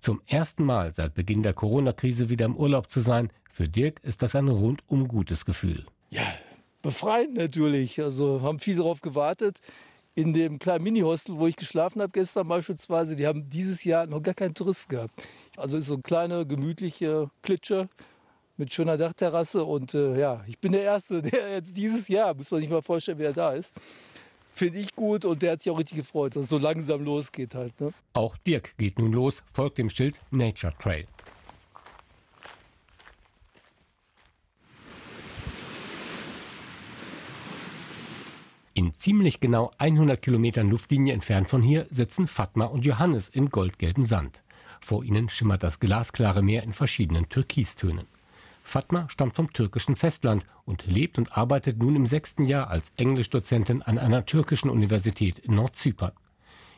Zum 0.00 0.20
ersten 0.26 0.64
Mal 0.64 0.92
seit 0.92 1.14
Beginn 1.14 1.42
der 1.42 1.52
Corona-Krise 1.52 2.28
wieder 2.28 2.46
im 2.46 2.56
Urlaub 2.56 2.90
zu 2.90 3.00
sein, 3.00 3.28
für 3.50 3.68
Dirk 3.68 4.02
ist 4.02 4.22
das 4.22 4.34
ein 4.34 4.48
rundum 4.48 5.08
gutes 5.08 5.44
Gefühl. 5.44 5.86
Ja, 6.10 6.34
befreiend 6.80 7.34
natürlich. 7.34 8.00
Also 8.00 8.42
haben 8.42 8.58
viele 8.58 8.78
darauf 8.78 9.00
gewartet. 9.00 9.60
In 10.14 10.34
dem 10.34 10.58
kleinen 10.58 10.84
Mini-Hostel, 10.84 11.36
wo 11.36 11.46
ich 11.46 11.56
geschlafen 11.56 12.02
habe 12.02 12.12
gestern 12.12 12.46
beispielsweise, 12.46 13.16
die 13.16 13.26
haben 13.26 13.48
dieses 13.48 13.82
Jahr 13.84 14.06
noch 14.06 14.22
gar 14.22 14.34
keinen 14.34 14.54
Tourist 14.54 14.90
gehabt. 14.90 15.14
Also 15.56 15.78
ist 15.78 15.86
so 15.86 15.94
eine 15.94 16.02
kleine, 16.02 16.46
gemütliche 16.46 17.30
Klitsche 17.42 17.88
mit 18.56 18.72
schöner 18.72 18.96
Dachterrasse. 18.96 19.64
Und 19.64 19.94
äh, 19.94 20.18
ja, 20.18 20.44
ich 20.46 20.58
bin 20.58 20.72
der 20.72 20.82
Erste, 20.82 21.22
der 21.22 21.52
jetzt 21.52 21.76
dieses 21.76 22.08
Jahr, 22.08 22.34
muss 22.34 22.50
man 22.50 22.60
sich 22.60 22.70
mal 22.70 22.82
vorstellen, 22.82 23.18
wer 23.18 23.32
da 23.32 23.52
ist. 23.52 23.74
Finde 24.54 24.80
ich 24.80 24.94
gut 24.94 25.24
und 25.24 25.40
der 25.40 25.52
hat 25.52 25.62
sich 25.62 25.72
auch 25.72 25.78
richtig 25.78 25.96
gefreut, 25.96 26.36
dass 26.36 26.44
es 26.44 26.50
so 26.50 26.58
langsam 26.58 27.02
losgeht 27.02 27.54
halt. 27.54 27.80
Ne? 27.80 27.92
Auch 28.12 28.36
Dirk 28.36 28.76
geht 28.76 28.98
nun 28.98 29.12
los, 29.12 29.42
folgt 29.50 29.78
dem 29.78 29.88
Schild 29.88 30.20
Nature 30.30 30.74
Trail. 30.78 31.06
In 38.74 38.94
ziemlich 38.94 39.40
genau 39.40 39.70
100 39.78 40.20
Kilometern 40.20 40.68
Luftlinie 40.68 41.14
entfernt 41.14 41.48
von 41.48 41.62
hier 41.62 41.86
sitzen 41.90 42.26
Fatma 42.26 42.66
und 42.66 42.84
Johannes 42.84 43.28
im 43.28 43.50
goldgelben 43.50 44.04
Sand. 44.04 44.42
Vor 44.80 45.04
ihnen 45.04 45.28
schimmert 45.28 45.62
das 45.62 45.78
glasklare 45.78 46.42
Meer 46.42 46.62
in 46.62 46.72
verschiedenen 46.72 47.28
Türkistönen. 47.28 48.06
Fatma 48.62 49.08
stammt 49.08 49.34
vom 49.34 49.52
türkischen 49.52 49.96
Festland 49.96 50.46
und 50.64 50.86
lebt 50.86 51.18
und 51.18 51.36
arbeitet 51.36 51.78
nun 51.78 51.96
im 51.96 52.06
sechsten 52.06 52.46
Jahr 52.46 52.70
als 52.70 52.92
Englischdozentin 52.96 53.82
an 53.82 53.98
einer 53.98 54.24
türkischen 54.24 54.70
Universität 54.70 55.38
in 55.38 55.54
Nordzypern. 55.56 56.12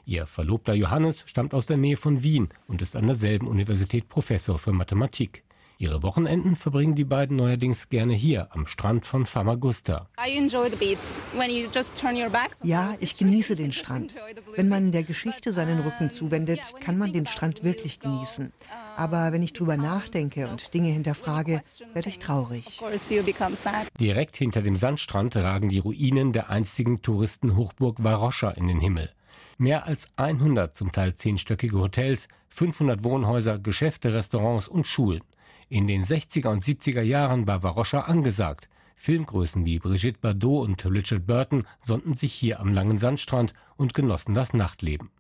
Ihr 0.07 0.27
Verlobter 0.27 0.75
Johannes 0.75 1.23
stammt 1.27 1.55
aus 1.55 1.67
der 1.67 1.77
Nähe 1.77 1.97
von 1.97 2.23
Wien 2.23 2.49
und 2.67 2.83
ist 2.83 2.97
an 2.97 3.07
derselben 3.07 3.47
Universität 3.47 4.09
Professor 4.09 4.59
für 4.59 4.73
Mathematik. 4.73 5.44
Ihre 5.79 6.03
Wochenenden 6.03 6.55
verbringen 6.55 6.95
die 6.95 7.05
beiden 7.05 7.37
neuerdings 7.37 7.89
gerne 7.89 8.15
hier 8.15 8.49
am 8.55 8.67
Strand 8.67 9.07
von 9.07 9.27
Famagusta. 9.27 10.09
Ja, 12.63 12.95
ich 13.01 13.19
genieße 13.19 13.57
den 13.57 13.73
Strand. 13.73 14.15
Wenn 14.55 14.69
man 14.69 14.93
der 14.93 15.03
Geschichte 15.03 15.51
seinen 15.53 15.81
Rücken 15.81 16.13
zuwendet, 16.13 16.75
kann 16.81 16.97
man 16.97 17.13
den 17.13 17.27
Strand 17.27 17.65
wirklich 17.65 17.99
genießen. 17.99 18.53
Aber 18.97 19.33
wenn 19.33 19.43
ich 19.43 19.53
drüber 19.53 19.77
nachdenke 19.77 20.49
und 20.49 20.73
Dinge 20.75 20.91
hinterfrage, 20.91 21.61
werde 21.93 22.09
ich 22.09 22.21
traurig. 22.21 22.81
Direkt 23.99 24.37
hinter 24.37 24.63
dem 24.63 24.77
Sandstrand 24.77 25.37
ragen 25.37 25.69
die 25.69 25.81
Ruinen 25.81 26.33
der 26.33 26.51
einstigen 26.51 27.03
Touristenhochburg 27.03 28.05
Varosha 28.05 28.51
in 28.51 28.69
den 28.69 28.81
Himmel. 28.81 29.11
Mehr 29.59 29.87
als 29.87 30.09
100 30.17 30.75
zum 30.75 30.93
Teil 30.93 31.15
zehnstöckige 31.15 31.79
Hotels, 31.79 32.29
500 32.49 33.03
Wohnhäuser, 33.03 33.59
Geschäfte, 33.59 34.15
Restaurants 34.15 34.69
und 34.69 34.87
Schulen. 34.87 35.23
In 35.75 35.89
den 35.89 36.05
60er 36.05 36.51
und 36.51 36.63
70er 36.63 37.03
Jahren 37.03 37.49
war 37.49 37.65
Varosha 37.65 38.03
angesagt. 38.03 38.69
Filmgrößen 38.95 39.65
wie 39.65 39.81
Brigitte 39.81 40.21
Bardot 40.21 40.69
und 40.69 40.87
Richard 40.87 41.27
Burton 41.27 41.67
sonnten 41.83 42.15
sich 42.15 42.33
hier 42.33 42.61
am 42.61 42.73
langen 42.73 42.97
Sandstrand 42.97 43.55
und 43.77 43.93
genossen 43.93 44.35
das 44.35 44.53
Nachtleben. 44.53 45.11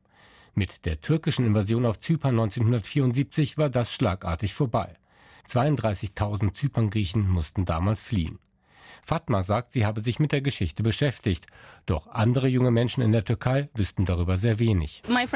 Mit 0.54 0.84
der 0.84 1.00
türkischen 1.00 1.44
Invasion 1.44 1.84
auf 1.84 1.98
Zypern 1.98 2.38
1974 2.38 3.58
war 3.58 3.68
das 3.68 3.92
schlagartig 3.92 4.54
vorbei. 4.54 4.94
32.000 5.48 6.52
Zyperngriechen 6.52 7.28
mussten 7.28 7.64
damals 7.64 8.00
fliehen. 8.00 8.38
Fatma 9.04 9.42
sagt, 9.42 9.72
sie 9.72 9.84
habe 9.84 10.00
sich 10.00 10.18
mit 10.18 10.32
der 10.32 10.40
Geschichte 10.40 10.82
beschäftigt. 10.82 11.46
Doch 11.84 12.06
andere 12.08 12.48
junge 12.48 12.70
Menschen 12.70 13.02
in 13.02 13.12
der 13.12 13.24
Türkei 13.24 13.68
wüssten 13.74 14.06
darüber 14.06 14.38
sehr 14.38 14.58
wenig. 14.58 15.02
Meine 15.06 15.28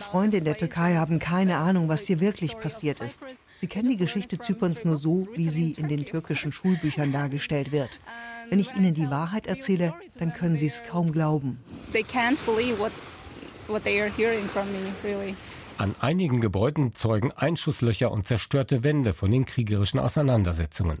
Freunde 0.00 0.36
in 0.36 0.44
der 0.44 0.56
Türkei 0.56 0.94
haben 0.94 1.18
keine 1.18 1.56
Ahnung, 1.56 1.88
was 1.88 2.06
hier 2.06 2.20
wirklich 2.20 2.58
passiert 2.58 3.00
ist. 3.00 3.22
Sie 3.56 3.66
kennen 3.66 3.90
die 3.90 3.96
Geschichte 3.96 4.38
Zyperns 4.38 4.84
nur 4.84 4.96
so, 4.96 5.26
wie 5.34 5.48
sie 5.48 5.72
in 5.72 5.88
den 5.88 6.06
türkischen 6.06 6.52
Schulbüchern 6.52 7.12
dargestellt 7.12 7.72
wird. 7.72 7.98
Wenn 8.48 8.60
ich 8.60 8.72
ihnen 8.76 8.94
die 8.94 9.10
Wahrheit 9.10 9.48
erzähle, 9.48 9.94
dann 10.20 10.32
können 10.32 10.54
sie 10.54 10.66
es 10.66 10.84
kaum 10.84 11.10
glauben. 11.10 11.58
They 11.92 12.04
can't 12.04 12.44
believe 12.44 12.78
what, 12.78 12.92
what 13.66 13.82
they 13.82 14.00
are 14.00 14.10
hearing 14.16 14.44
from 14.44 14.66
me, 14.70 14.92
really. 15.02 15.34
An 15.78 15.94
einigen 16.00 16.40
Gebäuden 16.40 16.94
zeugen 16.94 17.32
Einschusslöcher 17.32 18.10
und 18.10 18.26
zerstörte 18.26 18.82
Wände 18.82 19.12
von 19.12 19.30
den 19.30 19.44
kriegerischen 19.44 20.00
Auseinandersetzungen. 20.00 20.98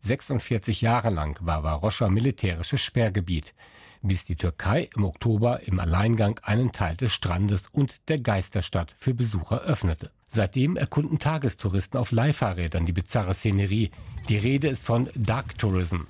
46 0.00 0.80
Jahre 0.80 1.10
lang 1.10 1.38
war 1.40 1.62
Varosha 1.62 2.08
militärisches 2.08 2.80
Sperrgebiet, 2.80 3.54
bis 4.02 4.24
die 4.24 4.34
Türkei 4.34 4.90
im 4.96 5.04
Oktober 5.04 5.60
im 5.66 5.78
Alleingang 5.78 6.40
einen 6.42 6.72
Teil 6.72 6.96
des 6.96 7.12
Strandes 7.12 7.68
und 7.70 8.08
der 8.08 8.18
Geisterstadt 8.18 8.92
für 8.98 9.14
Besucher 9.14 9.60
öffnete. 9.60 10.10
Seitdem 10.28 10.76
erkunden 10.76 11.20
Tagestouristen 11.20 12.00
auf 12.00 12.10
Leihfahrrädern 12.10 12.86
die 12.86 12.92
bizarre 12.92 13.34
Szenerie. 13.34 13.92
Die 14.28 14.38
Rede 14.38 14.66
ist 14.68 14.84
von 14.84 15.08
Dark 15.14 15.56
Tourism, 15.58 16.02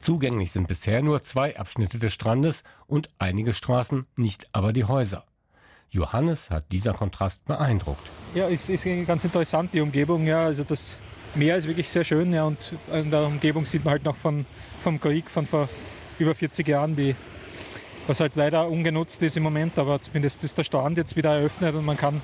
Zugänglich 0.00 0.52
sind 0.52 0.68
bisher 0.68 1.02
nur 1.02 1.22
zwei 1.22 1.58
Abschnitte 1.58 1.98
des 1.98 2.14
Strandes 2.14 2.62
und 2.86 3.10
einige 3.18 3.52
Straßen, 3.52 4.06
nicht 4.16 4.48
aber 4.52 4.72
die 4.72 4.84
Häuser. 4.84 5.26
Johannes 5.90 6.50
hat 6.50 6.70
dieser 6.70 6.92
Kontrast 6.92 7.44
beeindruckt. 7.46 8.10
Ja, 8.34 8.48
es 8.48 8.68
ist 8.68 8.84
ganz 9.06 9.24
interessant, 9.24 9.72
die 9.72 9.80
Umgebung. 9.80 10.26
Ja, 10.26 10.44
also 10.44 10.64
das 10.64 10.96
Meer 11.34 11.56
ist 11.56 11.66
wirklich 11.66 11.88
sehr 11.88 12.04
schön. 12.04 12.32
Ja, 12.32 12.44
und 12.44 12.74
in 12.92 13.10
der 13.10 13.26
Umgebung 13.26 13.64
sieht 13.64 13.84
man 13.84 13.92
halt 13.92 14.04
noch 14.04 14.16
von, 14.16 14.46
vom 14.80 15.00
Krieg 15.00 15.28
von 15.30 15.46
vor 15.46 15.68
über 16.18 16.34
40 16.34 16.66
Jahren, 16.66 16.96
die, 16.96 17.14
was 18.06 18.20
halt 18.20 18.36
leider 18.36 18.68
ungenutzt 18.68 19.22
ist 19.22 19.36
im 19.36 19.42
Moment. 19.42 19.78
Aber 19.78 20.00
zumindest 20.00 20.42
ist 20.44 20.58
der 20.58 20.64
Strand 20.64 20.98
jetzt 20.98 21.16
wieder 21.16 21.36
eröffnet 21.38 21.74
und 21.74 21.84
man 21.84 21.96
kann 21.96 22.20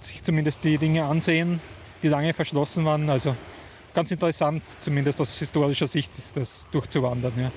sich 0.00 0.22
zumindest 0.22 0.64
die 0.64 0.78
Dinge 0.78 1.04
ansehen, 1.04 1.60
die 2.02 2.08
lange 2.08 2.34
verschlossen 2.34 2.84
waren. 2.84 3.08
Also 3.08 3.36
ganz 3.94 4.10
interessant, 4.10 4.68
zumindest 4.68 5.20
aus 5.20 5.38
historischer 5.38 5.86
Sicht, 5.86 6.20
das 6.34 6.66
durchzuwandern. 6.72 7.32
Ja. 7.36 7.52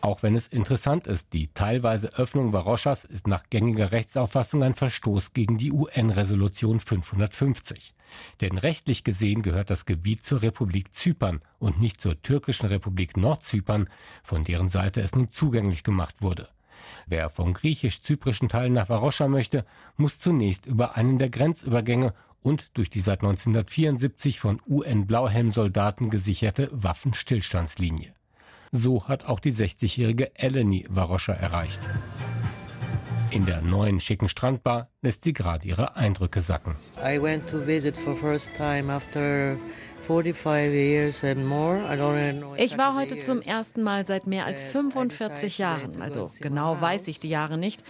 Auch 0.00 0.22
wenn 0.22 0.36
es 0.36 0.46
interessant 0.46 1.08
ist, 1.08 1.32
die 1.32 1.48
teilweise 1.52 2.14
Öffnung 2.14 2.52
Baroschas 2.52 3.04
ist 3.04 3.26
nach 3.26 3.44
gängiger 3.50 3.90
Rechtsauffassung 3.90 4.62
ein 4.62 4.74
Verstoß 4.74 5.32
gegen 5.32 5.58
die 5.58 5.72
UN-Resolution 5.72 6.78
550. 6.78 7.94
Denn 8.40 8.58
rechtlich 8.58 9.02
gesehen 9.02 9.42
gehört 9.42 9.70
das 9.70 9.86
Gebiet 9.86 10.24
zur 10.24 10.42
Republik 10.42 10.94
Zypern 10.94 11.40
und 11.58 11.80
nicht 11.80 12.00
zur 12.00 12.22
türkischen 12.22 12.66
Republik 12.66 13.16
Nordzypern, 13.16 13.88
von 14.22 14.44
deren 14.44 14.68
Seite 14.68 15.00
es 15.00 15.14
nun 15.14 15.30
zugänglich 15.30 15.82
gemacht 15.82 16.22
wurde. 16.22 16.48
Wer 17.06 17.28
vom 17.28 17.52
griechisch-zyprischen 17.52 18.48
Teil 18.48 18.70
nach 18.70 18.88
Varoscha 18.88 19.28
möchte, 19.28 19.64
muss 19.96 20.20
zunächst 20.20 20.66
über 20.66 20.96
einen 20.96 21.18
der 21.18 21.28
Grenzübergänge 21.28 22.14
und 22.40 22.76
durch 22.78 22.88
die 22.88 23.00
seit 23.00 23.20
1974 23.20 24.38
von 24.38 24.62
UN-Blauhelm-Soldaten 24.68 26.08
gesicherte 26.08 26.70
Waffenstillstandslinie. 26.72 28.14
So 28.72 29.08
hat 29.08 29.26
auch 29.26 29.40
die 29.40 29.52
60-jährige 29.52 30.36
Eleni 30.36 30.86
Varoscha 30.88 31.32
erreicht. 31.32 31.80
In 33.30 33.44
der 33.44 33.60
neuen 33.60 34.00
schicken 34.00 34.28
Strandbar 34.28 34.88
lässt 35.02 35.24
sie 35.24 35.34
gerade 35.34 35.68
ihre 35.68 35.96
Eindrücke 35.96 36.40
sacken. 36.40 36.74
I 36.96 37.20
went 37.20 37.48
to 37.48 37.58
visit 37.66 37.96
for 37.96 38.14
first 38.14 38.50
time 38.54 38.90
after 38.90 39.56
ich 42.56 42.78
war 42.78 42.94
heute 42.94 43.18
zum 43.18 43.42
ersten 43.42 43.82
Mal 43.82 44.06
seit 44.06 44.26
mehr 44.26 44.46
als 44.46 44.64
45 44.64 45.58
Jahren, 45.58 46.00
also 46.00 46.30
genau 46.40 46.80
weiß 46.80 47.08
ich 47.08 47.20
die 47.20 47.28
Jahre 47.28 47.58
nicht, 47.58 47.84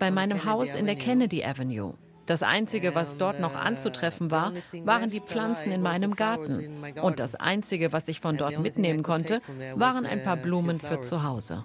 bei 0.00 0.10
meinem 0.10 0.44
Haus 0.44 0.74
in 0.74 0.86
der 0.86 0.96
Kennedy 0.96 1.44
Avenue. 1.44 1.94
Das 2.26 2.42
Einzige, 2.42 2.94
was 2.94 3.16
dort 3.16 3.40
noch 3.40 3.54
anzutreffen 3.54 4.30
war, 4.30 4.52
waren 4.84 5.10
die 5.10 5.20
Pflanzen 5.20 5.72
in 5.72 5.82
meinem 5.82 6.14
Garten. 6.14 6.84
Und 7.02 7.18
das 7.18 7.34
Einzige, 7.34 7.92
was 7.92 8.08
ich 8.08 8.20
von 8.20 8.36
dort 8.36 8.60
mitnehmen 8.60 9.02
konnte, 9.02 9.40
waren 9.74 10.06
ein 10.06 10.22
paar 10.22 10.36
Blumen 10.36 10.80
für 10.80 11.00
zu 11.00 11.22
Hause. 11.22 11.64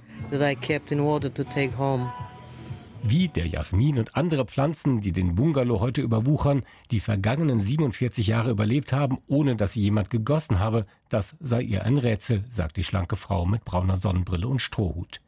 Wie 3.08 3.28
der 3.28 3.46
Jasmin 3.46 4.00
und 4.00 4.18
andere 4.18 4.46
Pflanzen, 4.46 5.00
die 5.00 5.12
den 5.12 5.36
Bungalow 5.36 5.80
heute 5.80 6.02
überwuchern, 6.02 6.64
die 6.90 7.00
vergangenen 7.00 7.62
47 7.62 8.26
Jahre 8.26 8.50
überlebt 8.50 8.94
haben, 8.94 9.20
ohne 9.28 9.56
dass 9.56 9.74
sie 9.74 9.82
jemand 9.82 10.10
gegossen 10.10 10.58
habe, 10.58 10.88
das 11.10 11.36
sei 11.40 11.62
ihr 11.62 11.84
ein 11.84 11.98
Rätsel, 11.98 12.44
sagt 12.50 12.78
die 12.78 12.84
schlanke 12.84 13.16
Frau 13.16 13.46
mit 13.46 13.64
brauner 13.64 13.98
Sonnenbrille 13.98 14.48
und 14.48 14.60
Strohhut. 14.60 15.22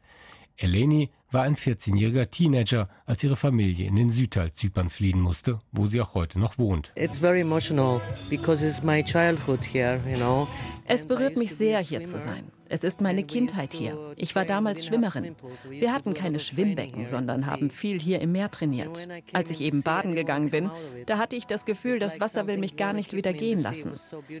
Eleni 0.56 1.10
war 1.30 1.42
ein 1.42 1.56
14-jähriger 1.56 2.30
Teenager, 2.30 2.88
als 3.06 3.22
ihre 3.22 3.36
Familie 3.36 3.86
in 3.86 3.96
den 3.96 4.08
Südteil 4.08 4.52
Zyperns 4.52 4.96
fliehen 4.96 5.20
musste, 5.20 5.60
wo 5.72 5.86
sie 5.86 6.00
auch 6.00 6.14
heute 6.14 6.38
noch 6.38 6.58
wohnt. 6.58 6.92
Es 6.94 7.20
berührt 11.06 11.36
mich 11.36 11.54
sehr, 11.54 11.80
hier 11.80 12.04
zu 12.04 12.20
sein. 12.20 12.50
Es 12.70 12.84
ist 12.84 13.00
meine 13.00 13.22
Kindheit 13.22 13.72
hier. 13.72 14.14
Ich 14.16 14.34
war 14.34 14.44
damals 14.44 14.84
Schwimmerin. 14.84 15.34
Wir 15.70 15.92
hatten 15.92 16.14
keine 16.14 16.38
Schwimmbecken, 16.38 17.06
sondern 17.06 17.46
haben 17.46 17.70
viel 17.70 18.00
hier 18.00 18.20
im 18.20 18.32
Meer 18.32 18.50
trainiert. 18.50 19.08
Als 19.32 19.50
ich 19.50 19.60
eben 19.60 19.82
baden 19.82 20.14
gegangen 20.14 20.50
bin, 20.50 20.70
da 21.06 21.18
hatte 21.18 21.36
ich 21.36 21.46
das 21.46 21.64
Gefühl, 21.64 21.98
das 21.98 22.20
Wasser 22.20 22.46
will 22.46 22.58
mich 22.58 22.76
gar 22.76 22.92
nicht 22.92 23.14
wieder 23.14 23.32
gehen 23.32 23.62
lassen. 23.62 23.92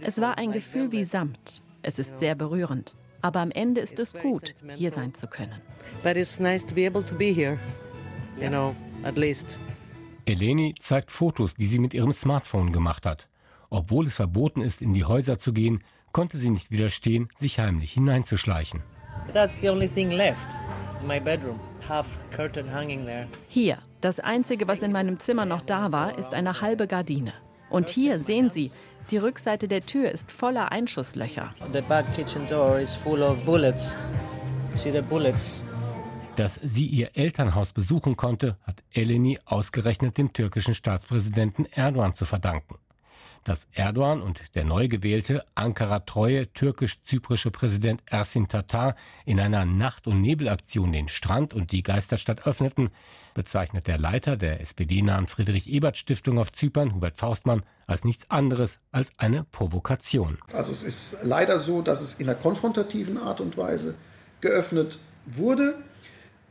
Es 0.02 0.20
war 0.20 0.38
ein 0.38 0.52
Gefühl 0.52 0.92
wie 0.92 1.04
Samt. 1.04 1.62
Es 1.82 1.98
ist 1.98 2.18
sehr 2.18 2.34
berührend. 2.34 2.96
Aber 3.20 3.40
am 3.40 3.50
Ende 3.50 3.80
ist 3.80 3.98
es 3.98 4.12
gut, 4.12 4.54
hier 4.76 4.90
sein 4.90 5.14
zu 5.14 5.26
können. 5.26 5.60
But 6.02 6.16
it's 6.16 6.38
nice 6.38 6.64
to 6.64 6.74
be 6.74 6.86
able 6.86 7.04
to 7.04 7.14
be 7.14 7.32
here, 7.32 7.58
you 8.40 8.48
know, 8.48 8.74
at 9.02 9.16
least. 9.16 9.58
Eleni 10.26 10.74
zeigt 10.78 11.10
Fotos, 11.10 11.54
die 11.54 11.66
sie 11.66 11.78
mit 11.78 11.94
ihrem 11.94 12.12
Smartphone 12.12 12.72
gemacht 12.72 13.06
hat. 13.06 13.28
Obwohl 13.70 14.06
es 14.06 14.14
verboten 14.14 14.60
ist, 14.60 14.82
in 14.82 14.94
die 14.94 15.04
Häuser 15.04 15.38
zu 15.38 15.52
gehen, 15.52 15.82
konnte 16.12 16.38
sie 16.38 16.50
nicht 16.50 16.70
widerstehen, 16.70 17.28
sich 17.38 17.58
heimlich 17.58 17.92
hineinzuschleichen. 17.92 18.82
That's 19.32 19.60
the 19.60 19.70
only 19.70 19.88
thing 19.88 20.10
left. 20.10 20.46
My 21.06 21.20
bedroom. 21.20 21.58
Half 21.88 22.06
curtain 22.34 22.72
hanging 22.72 23.04
there. 23.04 23.26
Hier, 23.48 23.78
das 24.00 24.20
einzige, 24.20 24.68
was 24.68 24.82
in 24.82 24.92
meinem 24.92 25.18
Zimmer 25.18 25.44
noch 25.44 25.62
da 25.62 25.92
war, 25.92 26.18
ist 26.18 26.34
eine 26.34 26.60
halbe 26.60 26.86
Gardine. 26.86 27.32
Und 27.70 27.88
hier 27.88 28.20
sehen 28.20 28.50
Sie, 28.50 28.70
die 29.10 29.16
Rückseite 29.16 29.68
der 29.68 29.84
Tür 29.84 30.10
ist 30.10 30.30
voller 30.30 30.72
Einschusslöcher. 30.72 31.54
The 31.72 31.80
back 31.82 32.06
kitchen 32.14 32.46
door 32.48 32.78
is 32.78 32.94
full 32.94 33.22
of 33.22 33.38
bullets. 33.44 33.94
See 34.74 34.92
the 34.92 35.02
bullets. 35.02 35.62
Dass 36.36 36.60
sie 36.62 36.86
ihr 36.86 37.16
Elternhaus 37.16 37.72
besuchen 37.72 38.16
konnte, 38.16 38.56
hat 38.62 38.84
Eleni 38.92 39.40
ausgerechnet 39.44 40.18
dem 40.18 40.32
türkischen 40.32 40.74
Staatspräsidenten 40.74 41.66
Erdogan 41.66 42.14
zu 42.14 42.24
verdanken. 42.24 42.77
Dass 43.48 43.66
Erdogan 43.72 44.20
und 44.20 44.54
der 44.56 44.66
neu 44.66 44.88
gewählte 44.88 45.42
Ankara-treue 45.54 46.52
türkisch-zyprische 46.52 47.50
Präsident 47.50 48.02
Ersin 48.04 48.46
Tatar 48.46 48.94
in 49.24 49.40
einer 49.40 49.64
Nacht- 49.64 50.06
und 50.06 50.20
Nebelaktion 50.20 50.92
den 50.92 51.08
Strand 51.08 51.54
und 51.54 51.72
die 51.72 51.82
Geisterstadt 51.82 52.46
öffneten, 52.46 52.90
bezeichnet 53.32 53.86
der 53.86 53.96
Leiter 53.96 54.36
der 54.36 54.60
SPD-nahen 54.60 55.26
Friedrich-Ebert-Stiftung 55.26 56.38
auf 56.38 56.52
Zypern, 56.52 56.94
Hubert 56.94 57.16
Faustmann, 57.16 57.62
als 57.86 58.04
nichts 58.04 58.30
anderes 58.30 58.80
als 58.92 59.12
eine 59.16 59.44
Provokation. 59.44 60.36
Also 60.52 60.70
es 60.70 60.82
ist 60.82 61.16
leider 61.22 61.58
so, 61.58 61.80
dass 61.80 62.02
es 62.02 62.20
in 62.20 62.28
einer 62.28 62.38
konfrontativen 62.38 63.16
Art 63.16 63.40
und 63.40 63.56
Weise 63.56 63.94
geöffnet 64.42 64.98
wurde. 65.24 65.76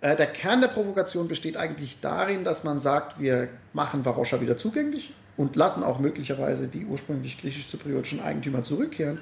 Äh, 0.01 0.15
der 0.15 0.25
Kern 0.25 0.61
der 0.61 0.69
Provokation 0.69 1.27
besteht 1.27 1.57
eigentlich 1.57 1.99
darin, 2.01 2.43
dass 2.43 2.63
man 2.63 2.79
sagt, 2.79 3.19
wir 3.19 3.49
machen 3.71 4.03
Varoscha 4.03 4.41
wieder 4.41 4.57
zugänglich 4.57 5.13
und 5.37 5.55
lassen 5.55 5.83
auch 5.83 5.99
möglicherweise 5.99 6.67
die 6.67 6.85
ursprünglich 6.85 7.39
griechisch-zypriotischen 7.39 8.19
Eigentümer 8.19 8.63
zurückkehren. 8.63 9.19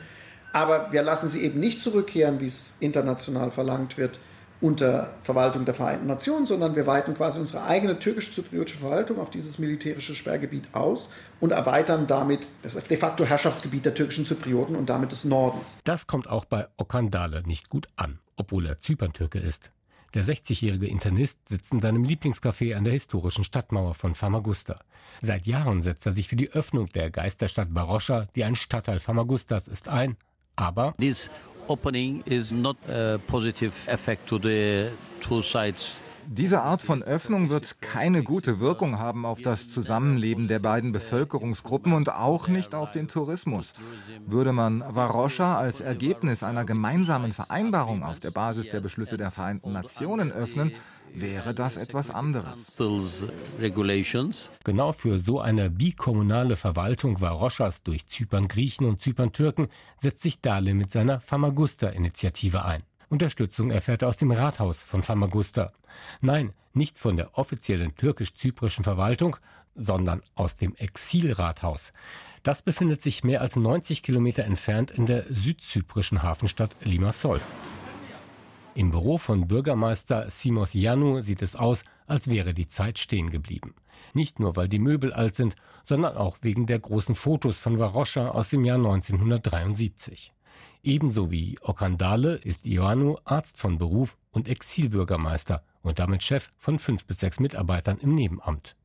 Aber 0.54 0.92
wir 0.92 1.04
lassen 1.04 1.30
sie 1.30 1.44
eben 1.44 1.60
nicht 1.60 1.84
zurückkehren, 1.84 2.40
wie 2.40 2.46
es 2.46 2.78
international 2.80 3.52
verlangt 3.52 3.98
wird, 3.98 4.20
unter 4.62 5.14
Verwaltung 5.22 5.66
der 5.66 5.74
Vereinten 5.74 6.08
Nationen, 6.08 6.46
sondern 6.46 6.76
wir 6.76 6.88
weiten 6.88 7.14
quasi 7.14 7.40
unsere 7.40 7.64
eigene 7.66 8.00
türkisch-zypriotische 8.00 8.80
Verwaltung 8.80 9.20
auf 9.20 9.30
dieses 9.30 9.60
militärische 9.60 10.16
Sperrgebiet 10.16 10.70
aus 10.74 11.10
und 11.42 11.52
erweitern 11.52 12.08
damit 12.08 12.48
das 12.64 12.76
de 12.76 12.98
facto 12.98 13.26
Herrschaftsgebiet 13.26 13.86
der 13.86 13.94
türkischen 13.94 14.26
Zyprioten 14.26 14.76
und 14.76 14.90
damit 14.90 15.12
des 15.12 15.26
Nordens. 15.26 15.78
Das 15.84 16.08
kommt 16.08 16.30
auch 16.30 16.46
bei 16.46 16.68
Okandale 16.78 17.44
nicht 17.46 17.70
gut 17.70 17.88
an, 17.98 18.20
obwohl 18.38 18.66
er 18.66 18.80
Zyperntürke 18.80 19.40
ist. 19.40 19.72
Der 20.16 20.24
60-jährige 20.24 20.88
Internist 20.88 21.38
sitzt 21.50 21.74
in 21.74 21.82
seinem 21.82 22.06
Lieblingscafé 22.06 22.74
an 22.74 22.86
der 22.86 22.94
historischen 22.94 23.44
Stadtmauer 23.44 23.94
von 23.94 24.16
Famagusta. 24.16 24.80
Seit 25.22 25.46
Jahren 25.46 25.82
setzt 25.82 26.06
er 26.06 26.14
sich 26.14 26.30
für 26.30 26.38
die 26.38 26.52
Öffnung 26.52 26.88
der 26.88 27.12
Geisterstadt 27.12 27.74
Baroscha, 27.74 28.30
die 28.34 28.46
ein 28.46 28.56
Stadtteil 28.56 29.02
Famagustas 29.02 29.68
ist, 29.68 29.90
ein. 29.90 30.16
Aber 30.56 30.96
This 30.98 31.30
opening 31.68 32.22
is 32.22 32.54
not 32.54 32.78
a 32.90 33.18
positive 33.28 33.74
effect 33.88 34.26
to 34.28 34.40
the 34.40 34.88
two 35.20 35.42
sides 35.42 36.02
diese 36.28 36.62
Art 36.62 36.82
von 36.82 37.04
Öffnung 37.04 37.50
wird 37.50 37.82
keine 37.82 38.24
gute 38.24 38.60
Wirkung 38.60 39.00
haben 39.00 39.26
auf 39.26 39.42
das 39.42 39.70
Zusammenleben 39.70 40.48
der 40.48 40.60
beiden 40.60 40.92
Bevölkerungsgruppen 40.92 41.94
und 41.94 42.12
auch 42.12 42.48
nicht 42.48 42.76
auf 42.76 42.92
den 42.92 43.08
Tourismus. 43.08 43.74
Würde 44.26 44.54
man 44.54 44.84
Varosha 44.88 45.58
als 45.58 45.82
Ergebnis 45.82 46.44
einer 46.44 46.66
gemeinsamen 46.66 47.32
Vereinbarung 47.32 48.04
auf 48.04 48.20
der 48.20 48.32
Basis 48.32 48.70
der 48.70 48.82
Beschlüsse 48.82 49.18
der 49.18 49.32
Vereinten 49.32 49.72
Nationen 49.72 50.32
öffnen, 50.32 50.72
wäre 51.14 51.54
das 51.54 51.78
etwas 51.78 52.10
anderes. 52.10 52.76
Genau 54.64 54.92
für 54.92 55.20
so 55.20 55.40
eine 55.40 55.70
bikommunale 55.70 56.56
Verwaltung 56.56 57.22
Varoschas 57.22 57.84
durch 57.84 58.08
Zypern 58.08 58.48
Griechen 58.48 58.86
und 58.86 59.00
Zypern 59.00 59.32
Türken 59.32 59.68
setzt 60.00 60.22
sich 60.22 60.42
Dale 60.42 60.74
mit 60.74 60.92
seiner 60.92 61.20
Famagusta-Initiative 61.22 62.66
ein. 62.66 62.84
Unterstützung 63.10 63.72
erfährt 63.72 64.02
er 64.02 64.10
aus 64.10 64.18
dem 64.18 64.32
Rathaus 64.32 64.82
von 64.82 65.04
Famagusta. 65.04 65.72
Nein, 66.22 66.54
nicht 66.74 66.98
von 66.98 67.18
der 67.18 67.38
offiziellen 67.38 67.96
türkisch-zyprischen 67.96 68.84
Verwaltung, 68.84 69.38
sondern 69.76 70.22
aus 70.36 70.56
dem 70.56 70.76
Exilrathaus. 70.76 71.92
Das 72.44 72.62
befindet 72.62 73.02
sich 73.02 73.24
mehr 73.24 73.42
als 73.42 73.56
90 73.56 74.04
Kilometer 74.04 74.44
entfernt 74.44 74.92
in 74.92 75.06
der 75.06 75.26
südzyprischen 75.30 76.24
Hafenstadt 76.24 76.76
Limassol. 76.82 77.42
Im 78.76 78.92
Büro 78.92 79.18
von 79.18 79.48
Bürgermeister 79.48 80.30
Simos 80.30 80.74
Janu 80.74 81.22
sieht 81.22 81.42
es 81.42 81.56
aus, 81.56 81.84
als 82.08 82.28
wäre 82.28 82.54
die 82.54 82.68
Zeit 82.68 83.00
stehen 83.00 83.30
geblieben. 83.30 83.74
Nicht 84.14 84.40
nur, 84.40 84.56
weil 84.56 84.68
die 84.68 84.80
Möbel 84.80 85.14
alt 85.14 85.34
sind, 85.34 85.56
sondern 85.86 86.18
auch 86.18 86.38
wegen 86.42 86.66
der 86.66 86.80
großen 86.80 87.16
Fotos 87.16 87.60
von 87.60 87.80
Varoscha 87.80 88.30
aus 88.30 88.50
dem 88.50 88.66
Jahr 88.66 88.78
1973. 88.78 90.34
Ebenso 90.84 91.32
wie 91.32 91.58
Okandale 91.62 92.36
ist 92.36 92.66
Ioannou 92.66 93.18
Arzt 93.24 93.58
von 93.58 93.78
Beruf 93.78 94.18
und 94.32 94.48
Exilbürgermeister 94.48 95.64
und 95.86 96.00
damit 96.00 96.24
Chef 96.24 96.52
von 96.58 96.80
fünf 96.80 97.06
bis 97.06 97.20
sechs 97.20 97.40
Mitarbeitern 97.40 97.98
im 98.00 98.16
Nebenamt. 98.16 98.76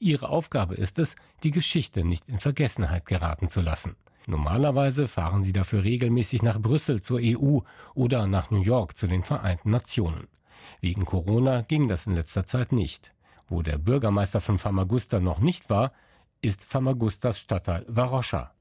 Ihre 0.00 0.28
Aufgabe 0.28 0.74
ist 0.74 0.98
es, 0.98 1.16
die 1.42 1.50
Geschichte 1.50 2.04
nicht 2.04 2.28
in 2.28 2.40
Vergessenheit 2.40 3.06
geraten 3.06 3.48
zu 3.48 3.60
lassen. 3.60 3.96
Normalerweise 4.26 5.06
fahren 5.06 5.42
sie 5.42 5.52
dafür 5.52 5.84
regelmäßig 5.84 6.42
nach 6.42 6.60
Brüssel 6.60 7.02
zur 7.02 7.20
EU 7.22 7.58
oder 7.94 8.26
nach 8.26 8.50
New 8.50 8.62
York 8.62 8.96
zu 8.96 9.06
den 9.06 9.22
Vereinten 9.22 9.70
Nationen. 9.70 10.28
Wegen 10.80 11.04
Corona 11.04 11.62
ging 11.62 11.88
das 11.88 12.06
in 12.06 12.14
letzter 12.14 12.46
Zeit 12.46 12.72
nicht. 12.72 13.12
Wo 13.46 13.60
der 13.60 13.76
Bürgermeister 13.76 14.40
von 14.40 14.58
Famagusta 14.58 15.20
noch 15.20 15.40
nicht 15.40 15.68
war, 15.68 15.92
ist 16.40 16.64
Famagustas 16.64 17.38
Stadtteil 17.38 17.84
Varosha. 17.88 18.52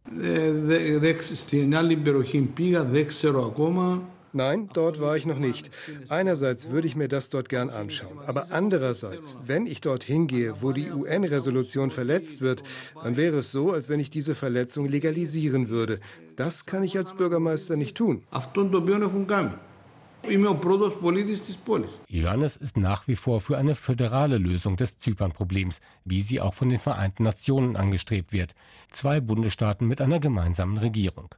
Nein, 4.33 4.67
dort 4.73 4.99
war 4.99 5.15
ich 5.15 5.27
noch 5.27 5.37
nicht. 5.37 5.69
Einerseits 6.09 6.71
würde 6.71 6.87
ich 6.87 6.95
mir 6.95 7.07
das 7.07 7.29
dort 7.29 7.49
gern 7.49 7.69
anschauen. 7.69 8.17
Aber 8.25 8.47
andererseits, 8.49 9.37
wenn 9.45 9.67
ich 9.67 9.79
dorthin 9.79 10.25
gehe, 10.25 10.61
wo 10.61 10.71
die 10.71 10.91
UN-Resolution 10.91 11.91
verletzt 11.91 12.41
wird, 12.41 12.63
dann 12.95 13.15
wäre 13.15 13.37
es 13.37 13.51
so, 13.51 13.71
als 13.71 13.89
wenn 13.89 13.99
ich 13.99 14.09
diese 14.09 14.33
Verletzung 14.33 14.89
legalisieren 14.89 15.69
würde. 15.69 15.99
Das 16.35 16.65
kann 16.65 16.81
ich 16.83 16.97
als 16.97 17.13
Bürgermeister 17.13 17.75
nicht 17.75 17.95
tun. 17.95 18.23
Johannes 22.07 22.55
ist 22.57 22.77
nach 22.77 23.07
wie 23.07 23.15
vor 23.15 23.41
für 23.41 23.57
eine 23.57 23.75
föderale 23.75 24.37
Lösung 24.37 24.77
des 24.77 24.97
Zypern-Problems, 24.97 25.79
wie 26.05 26.21
sie 26.21 26.39
auch 26.39 26.53
von 26.53 26.69
den 26.69 26.79
Vereinten 26.79 27.23
Nationen 27.23 27.75
angestrebt 27.75 28.31
wird. 28.33 28.55
Zwei 28.89 29.19
Bundesstaaten 29.19 29.87
mit 29.87 30.01
einer 30.01 30.19
gemeinsamen 30.19 30.77
Regierung. 30.77 31.35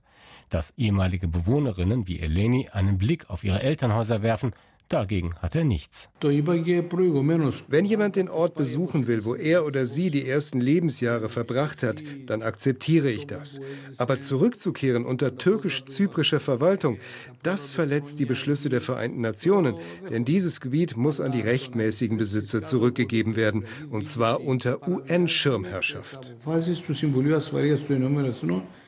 Dass 0.49 0.73
ehemalige 0.77 1.27
Bewohnerinnen 1.27 2.08
wie 2.08 2.19
Eleni 2.19 2.69
einen 2.69 2.97
Blick 2.97 3.29
auf 3.29 3.43
ihre 3.43 3.62
Elternhäuser 3.62 4.21
werfen, 4.21 4.51
Dagegen 4.89 5.34
hat 5.41 5.55
er 5.55 5.63
nichts. 5.63 6.10
Wenn 6.21 7.86
jemand 7.86 8.15
den 8.15 8.29
Ort 8.29 8.53
besuchen 8.53 9.08
will, 9.08 9.25
wo 9.25 9.34
er 9.34 9.65
oder 9.65 9.88
sie 9.88 10.12
die 10.12 10.27
ersten 10.27 10.62
Lebensjahre 10.62 11.27
verbracht 11.27 11.81
hat, 11.81 12.03
dann 12.27 12.43
akzeptiere 12.43 13.10
ich 13.10 13.25
das. 13.25 13.60
Aber 13.97 14.21
zurückzukehren 14.21 15.03
unter 15.03 15.38
türkisch-zyprischer 15.38 16.39
Verwaltung, 16.39 16.99
das 17.41 17.71
verletzt 17.71 18.19
die 18.19 18.25
Beschlüsse 18.25 18.69
der 18.69 18.81
Vereinten 18.81 19.21
Nationen, 19.21 19.75
denn 20.12 20.23
dieses 20.23 20.62
Gebiet 20.62 20.95
muss 20.95 21.19
an 21.19 21.31
die 21.31 21.41
rechtmäßigen 21.41 22.17
Besitzer 22.17 22.62
zurückgegeben 22.62 23.36
werden, 23.36 23.65
und 23.89 24.05
zwar 24.05 24.41
unter 24.41 24.88
UN-Schirmherrschaft. 24.88 26.31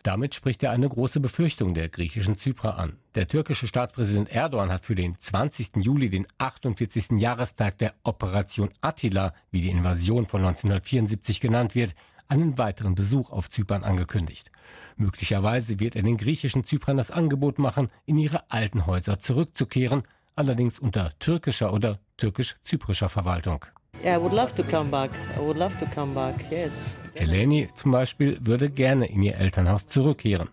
Damit 0.07 0.35
spricht 0.35 0.63
er 0.63 0.71
eine 0.71 0.87
große 0.87 1.19
Befürchtung 1.19 1.73
der 1.73 1.89
griechischen 1.89 2.37
Zyprer 2.37 2.79
an. 2.79 2.95
Der 3.15 3.27
türkische 3.27 3.67
Staatspräsident 3.67 4.31
Erdogan 4.31 4.71
hat 4.71 4.85
für 4.85 4.95
den 4.95 5.19
20. 5.19 5.83
Juli 5.83 6.09
den 6.09 6.25
48. 6.37 7.19
Jahrestag 7.19 7.77
der 7.77 7.93
Operation 8.05 8.69
Attila, 8.79 9.33
wie 9.51 9.59
die 9.59 9.69
Invasion 9.69 10.25
von 10.25 10.45
1974 10.45 11.41
genannt 11.41 11.75
wird, 11.75 11.93
einen 12.29 12.57
weiteren 12.57 12.95
Besuch 12.95 13.31
auf 13.31 13.49
Zypern 13.49 13.83
angekündigt. 13.83 14.49
Möglicherweise 14.95 15.81
wird 15.81 15.97
er 15.97 16.03
den 16.03 16.15
griechischen 16.15 16.63
Zyprern 16.63 16.95
das 16.95 17.11
Angebot 17.11 17.59
machen, 17.59 17.89
in 18.05 18.15
ihre 18.15 18.49
alten 18.49 18.85
Häuser 18.85 19.19
zurückzukehren, 19.19 20.03
allerdings 20.37 20.79
unter 20.79 21.19
türkischer 21.19 21.73
oder 21.73 21.99
türkisch-zyprischer 22.15 23.09
Verwaltung. 23.09 23.65
Yeah, 24.01 24.17
I 24.17 24.21
would 24.21 24.31
love 24.31 24.55
to 24.55 24.63
come 24.63 24.89
back. 24.89 25.11
I 25.35 25.41
would 25.41 25.57
love 25.57 25.77
to 25.79 25.85
come 25.93 26.13
back. 26.13 26.49
Yes. 26.49 26.85
Eleni 27.19 27.69
zum 27.73 27.91
Beispiel 27.91 28.37
würde 28.41 28.69
gerne 28.69 29.07
in 29.07 29.21
ihr 29.21 29.37
Elternhaus 29.37 29.87
zurückkehren. 29.87 30.49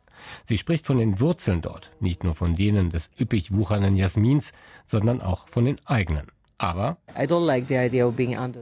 Sie 0.46 0.59
spricht 0.59 0.87
von 0.87 0.98
den 0.98 1.20
Wurzeln 1.20 1.61
dort, 1.61 1.90
nicht 2.00 2.24
nur 2.24 2.35
von 2.35 2.57
denen 2.57 2.90
des 2.90 3.11
üppig 3.20 3.53
wuchernden 3.53 3.96
Jasmins, 3.96 4.53
sondern 4.87 5.20
auch 5.20 5.48
von 5.48 5.64
den 5.64 5.79
eigenen. 5.87 6.33
Aber 6.58 6.98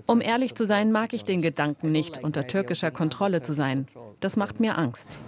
um 0.07 0.21
ehrlich 0.21 0.55
zu 0.55 0.67
sein, 0.67 0.93
mag 0.93 1.13
ich 1.13 1.25
den 1.25 1.43
Gedanken 1.43 1.93
nicht, 1.93 2.23
unter 2.23 2.47
türkischer 2.47 2.91
Kontrolle 2.91 3.43
zu 3.43 3.53
sein. 3.53 3.87
Das 4.21 4.37
macht 4.37 4.61
mir 4.61 4.79
Angst. 4.79 5.19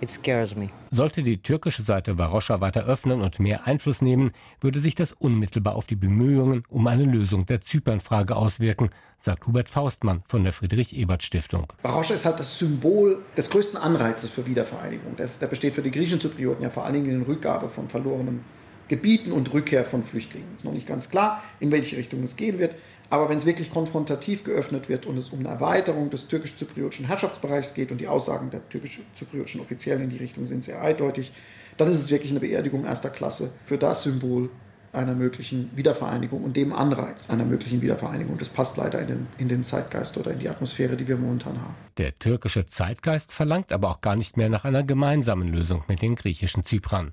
Sollte 0.91 1.23
die 1.23 1.43
türkische 1.43 1.83
Seite 1.83 2.17
Varosha 2.17 2.61
weiter 2.61 2.87
öffnen 2.87 3.21
und 3.23 3.41
mehr 3.41 3.67
Einfluss 3.67 4.01
nehmen, 4.03 4.31
würde 4.61 4.79
sich 4.79 4.95
das 4.95 5.13
unmittelbar 5.13 5.75
auf 5.75 5.87
die 5.87 5.97
Bemühungen 5.97 6.63
um 6.69 6.87
eine 6.87 7.05
Lösung 7.05 7.45
der 7.47 7.61
Zypernfrage 7.61 8.37
auswirken, 8.37 8.91
sagt 9.19 9.47
Hubert 9.47 9.69
Faustmann 9.69 10.23
von 10.29 10.45
der 10.45 10.53
Friedrich-Ebert-Stiftung. 10.53 11.73
Varosha 11.83 12.15
ist 12.15 12.25
halt 12.25 12.39
das 12.39 12.59
Symbol 12.59 13.19
des 13.37 13.51
größten 13.51 13.79
Anreizes 13.79 14.31
für 14.31 14.47
Wiedervereinigung. 14.47 15.17
der 15.17 15.47
besteht 15.49 15.75
für 15.75 15.83
die 15.83 15.91
griechischen 15.91 16.21
Zyprioten 16.21 16.63
ja 16.63 16.71
vor 16.71 16.85
allen 16.85 16.95
Dingen 16.95 17.11
in 17.11 17.19
der 17.21 17.29
Rückgabe 17.29 17.69
von 17.69 17.89
verlorenem 17.89 18.41
Gebieten 18.89 19.33
und 19.33 19.53
Rückkehr 19.53 19.85
von 19.85 20.03
Flüchtlingen. 20.03 20.49
Es 20.53 20.63
ist 20.63 20.65
noch 20.65 20.73
nicht 20.73 20.87
ganz 20.87 21.11
klar, 21.11 21.43
in 21.61 21.73
welche 21.73 21.97
Richtung 21.97 22.23
es 22.23 22.37
gehen 22.37 22.59
wird. 22.59 22.75
Aber 23.11 23.29
wenn 23.29 23.39
es 23.39 23.47
wirklich 23.47 23.71
konfrontativ 23.71 24.45
geöffnet 24.45 24.89
wird 24.89 25.07
und 25.07 25.17
es 25.17 25.29
um 25.29 25.41
eine 25.41 25.49
Erweiterung 25.49 26.11
des 26.11 26.27
türkisch-zypriotischen 26.27 27.07
Herrschaftsbereichs 27.07 27.75
geht 27.75 27.93
und 27.93 28.01
die 28.01 28.09
Aussagen 28.09 28.51
der 28.51 28.69
türkisch-zypriotischen 28.69 29.61
Offiziellen 29.61 30.05
in 30.05 30.11
die 30.11 30.17
Richtung 30.17 30.47
sind 30.47 30.65
sehr 30.65 30.81
eindeutig, 30.81 31.33
dann 31.77 31.91
ist 31.91 32.01
es 32.01 32.11
wirklich 32.11 32.31
eine 32.31 32.41
Beerdigung 32.41 32.85
erster 32.85 33.11
Klasse 33.11 33.53
für 33.67 33.79
das 33.79 34.03
Symbol 34.05 34.51
einer 34.95 35.15
möglichen 35.15 35.71
Wiedervereinigung 35.77 36.45
und 36.45 36.57
dem 36.57 36.73
Anreiz 36.73 37.29
einer 37.29 37.45
möglichen 37.45 37.83
Wiedervereinigung. 37.83 38.39
Das 38.39 38.49
passt 38.49 38.77
leider 38.77 39.01
in 39.01 39.09
den, 39.09 39.27
in 39.39 39.49
den 39.49 39.65
Zeitgeist 39.65 40.17
oder 40.17 40.31
in 40.33 40.39
die 40.39 40.49
Atmosphäre, 40.49 40.97
die 40.97 41.09
wir 41.09 41.17
momentan 41.17 41.61
haben. 41.61 41.75
Der 41.99 42.19
türkische 42.19 42.67
Zeitgeist 42.67 43.33
verlangt 43.33 43.73
aber 43.73 43.91
auch 43.91 44.01
gar 44.01 44.17
nicht 44.17 44.37
mehr 44.37 44.49
nach 44.49 44.65
einer 44.65 44.83
gemeinsamen 44.83 45.49
Lösung 45.49 45.83
mit 45.89 46.01
den 46.01 46.15
griechischen 46.15 46.65
Zyprern. 46.65 47.13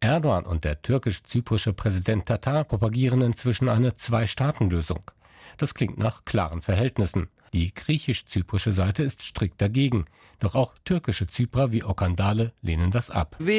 Erdogan 0.00 0.44
und 0.44 0.64
der 0.64 0.82
türkisch-zyprische 0.82 1.72
Präsident 1.72 2.26
Tatar 2.26 2.64
propagieren 2.64 3.22
inzwischen 3.22 3.68
eine 3.68 3.94
Zwei-Staaten-Lösung. 3.94 5.10
Das 5.56 5.74
klingt 5.74 5.98
nach 5.98 6.24
klaren 6.24 6.62
Verhältnissen. 6.62 7.28
Die 7.52 7.72
griechisch-zyprische 7.72 8.72
Seite 8.72 9.02
ist 9.02 9.22
strikt 9.22 9.60
dagegen. 9.62 10.04
Doch 10.40 10.54
auch 10.54 10.74
türkische 10.84 11.26
Zyprer 11.26 11.72
wie 11.72 11.82
Okandale 11.82 12.52
lehnen 12.60 12.90
das 12.90 13.08
ab. 13.08 13.36
Uh, 13.40 13.46
Wir 13.46 13.56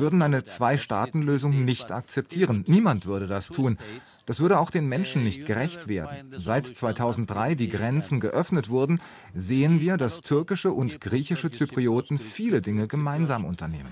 würden 0.00 0.22
eine 0.22 0.44
Zwei-Staaten-Lösung 0.44 1.64
nicht 1.64 1.90
akzeptieren. 1.90 2.64
Niemand 2.68 3.06
würde 3.06 3.26
das 3.26 3.48
tun. 3.48 3.78
Das 4.26 4.38
würde 4.38 4.60
auch 4.60 4.70
den 4.70 4.86
Menschen 4.86 5.24
nicht 5.24 5.46
gerecht 5.46 5.88
werden. 5.88 6.32
Seit 6.38 6.66
2003 6.66 7.56
die 7.56 7.68
Grenzen 7.68 8.20
geöffnet 8.20 8.68
wurden, 8.68 9.00
sehen 9.34 9.80
wir, 9.80 9.96
dass 9.96 10.20
türkische 10.20 10.70
und 10.70 11.00
griechische 11.00 11.50
Zyprioten 11.50 12.18
viele 12.18 12.62
Dinge 12.62 12.86
gemeinsam 12.86 13.44
unternehmen. 13.44 13.88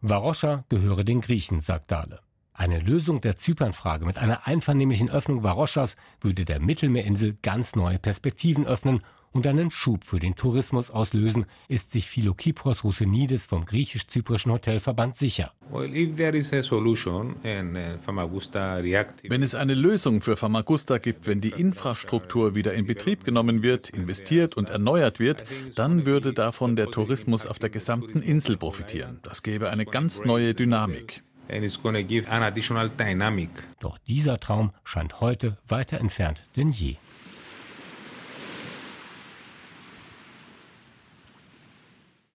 Varosha 0.00 0.64
gehöre 0.68 1.02
den 1.02 1.20
Griechen, 1.20 1.60
sagt 1.60 1.90
Dale. 1.90 2.20
Eine 2.56 2.78
Lösung 2.78 3.20
der 3.20 3.34
Zypernfrage 3.34 4.06
mit 4.06 4.16
einer 4.16 4.46
einvernehmlichen 4.46 5.10
Öffnung 5.10 5.42
Varoschas 5.42 5.96
würde 6.20 6.44
der 6.44 6.60
Mittelmeerinsel 6.60 7.36
ganz 7.42 7.74
neue 7.74 7.98
Perspektiven 7.98 8.64
öffnen 8.64 9.00
und 9.32 9.44
einen 9.48 9.72
Schub 9.72 10.04
für 10.04 10.20
den 10.20 10.36
Tourismus 10.36 10.92
auslösen, 10.92 11.46
ist 11.66 11.90
sich 11.90 12.08
Philokipros 12.08 12.84
Roussenidis 12.84 13.44
vom 13.44 13.64
griechisch-zyprischen 13.64 14.52
Hotelverband 14.52 15.16
sicher. 15.16 15.52
Uh, 15.72 15.80
wenn 19.28 19.42
es 19.42 19.54
eine 19.56 19.74
Lösung 19.74 20.20
für 20.20 20.36
Famagusta 20.36 20.98
gibt, 20.98 21.26
wenn 21.26 21.40
die 21.40 21.48
Infrastruktur 21.48 22.54
wieder 22.54 22.74
in 22.74 22.86
Betrieb 22.86 23.24
genommen 23.24 23.64
wird, 23.64 23.90
investiert 23.90 24.56
und 24.56 24.70
erneuert 24.70 25.18
wird, 25.18 25.42
dann 25.74 26.06
würde 26.06 26.32
davon 26.32 26.76
der 26.76 26.92
Tourismus 26.92 27.46
auf 27.46 27.58
der 27.58 27.70
gesamten 27.70 28.22
Insel 28.22 28.56
profitieren. 28.56 29.18
Das 29.24 29.42
gäbe 29.42 29.70
eine 29.70 29.86
ganz 29.86 30.24
neue 30.24 30.54
Dynamik. 30.54 31.24
Doch 33.80 33.98
dieser 34.06 34.40
Traum 34.40 34.70
scheint 34.84 35.20
heute 35.20 35.58
weiter 35.68 35.98
entfernt 35.98 36.44
denn 36.56 36.70
je. 36.70 36.96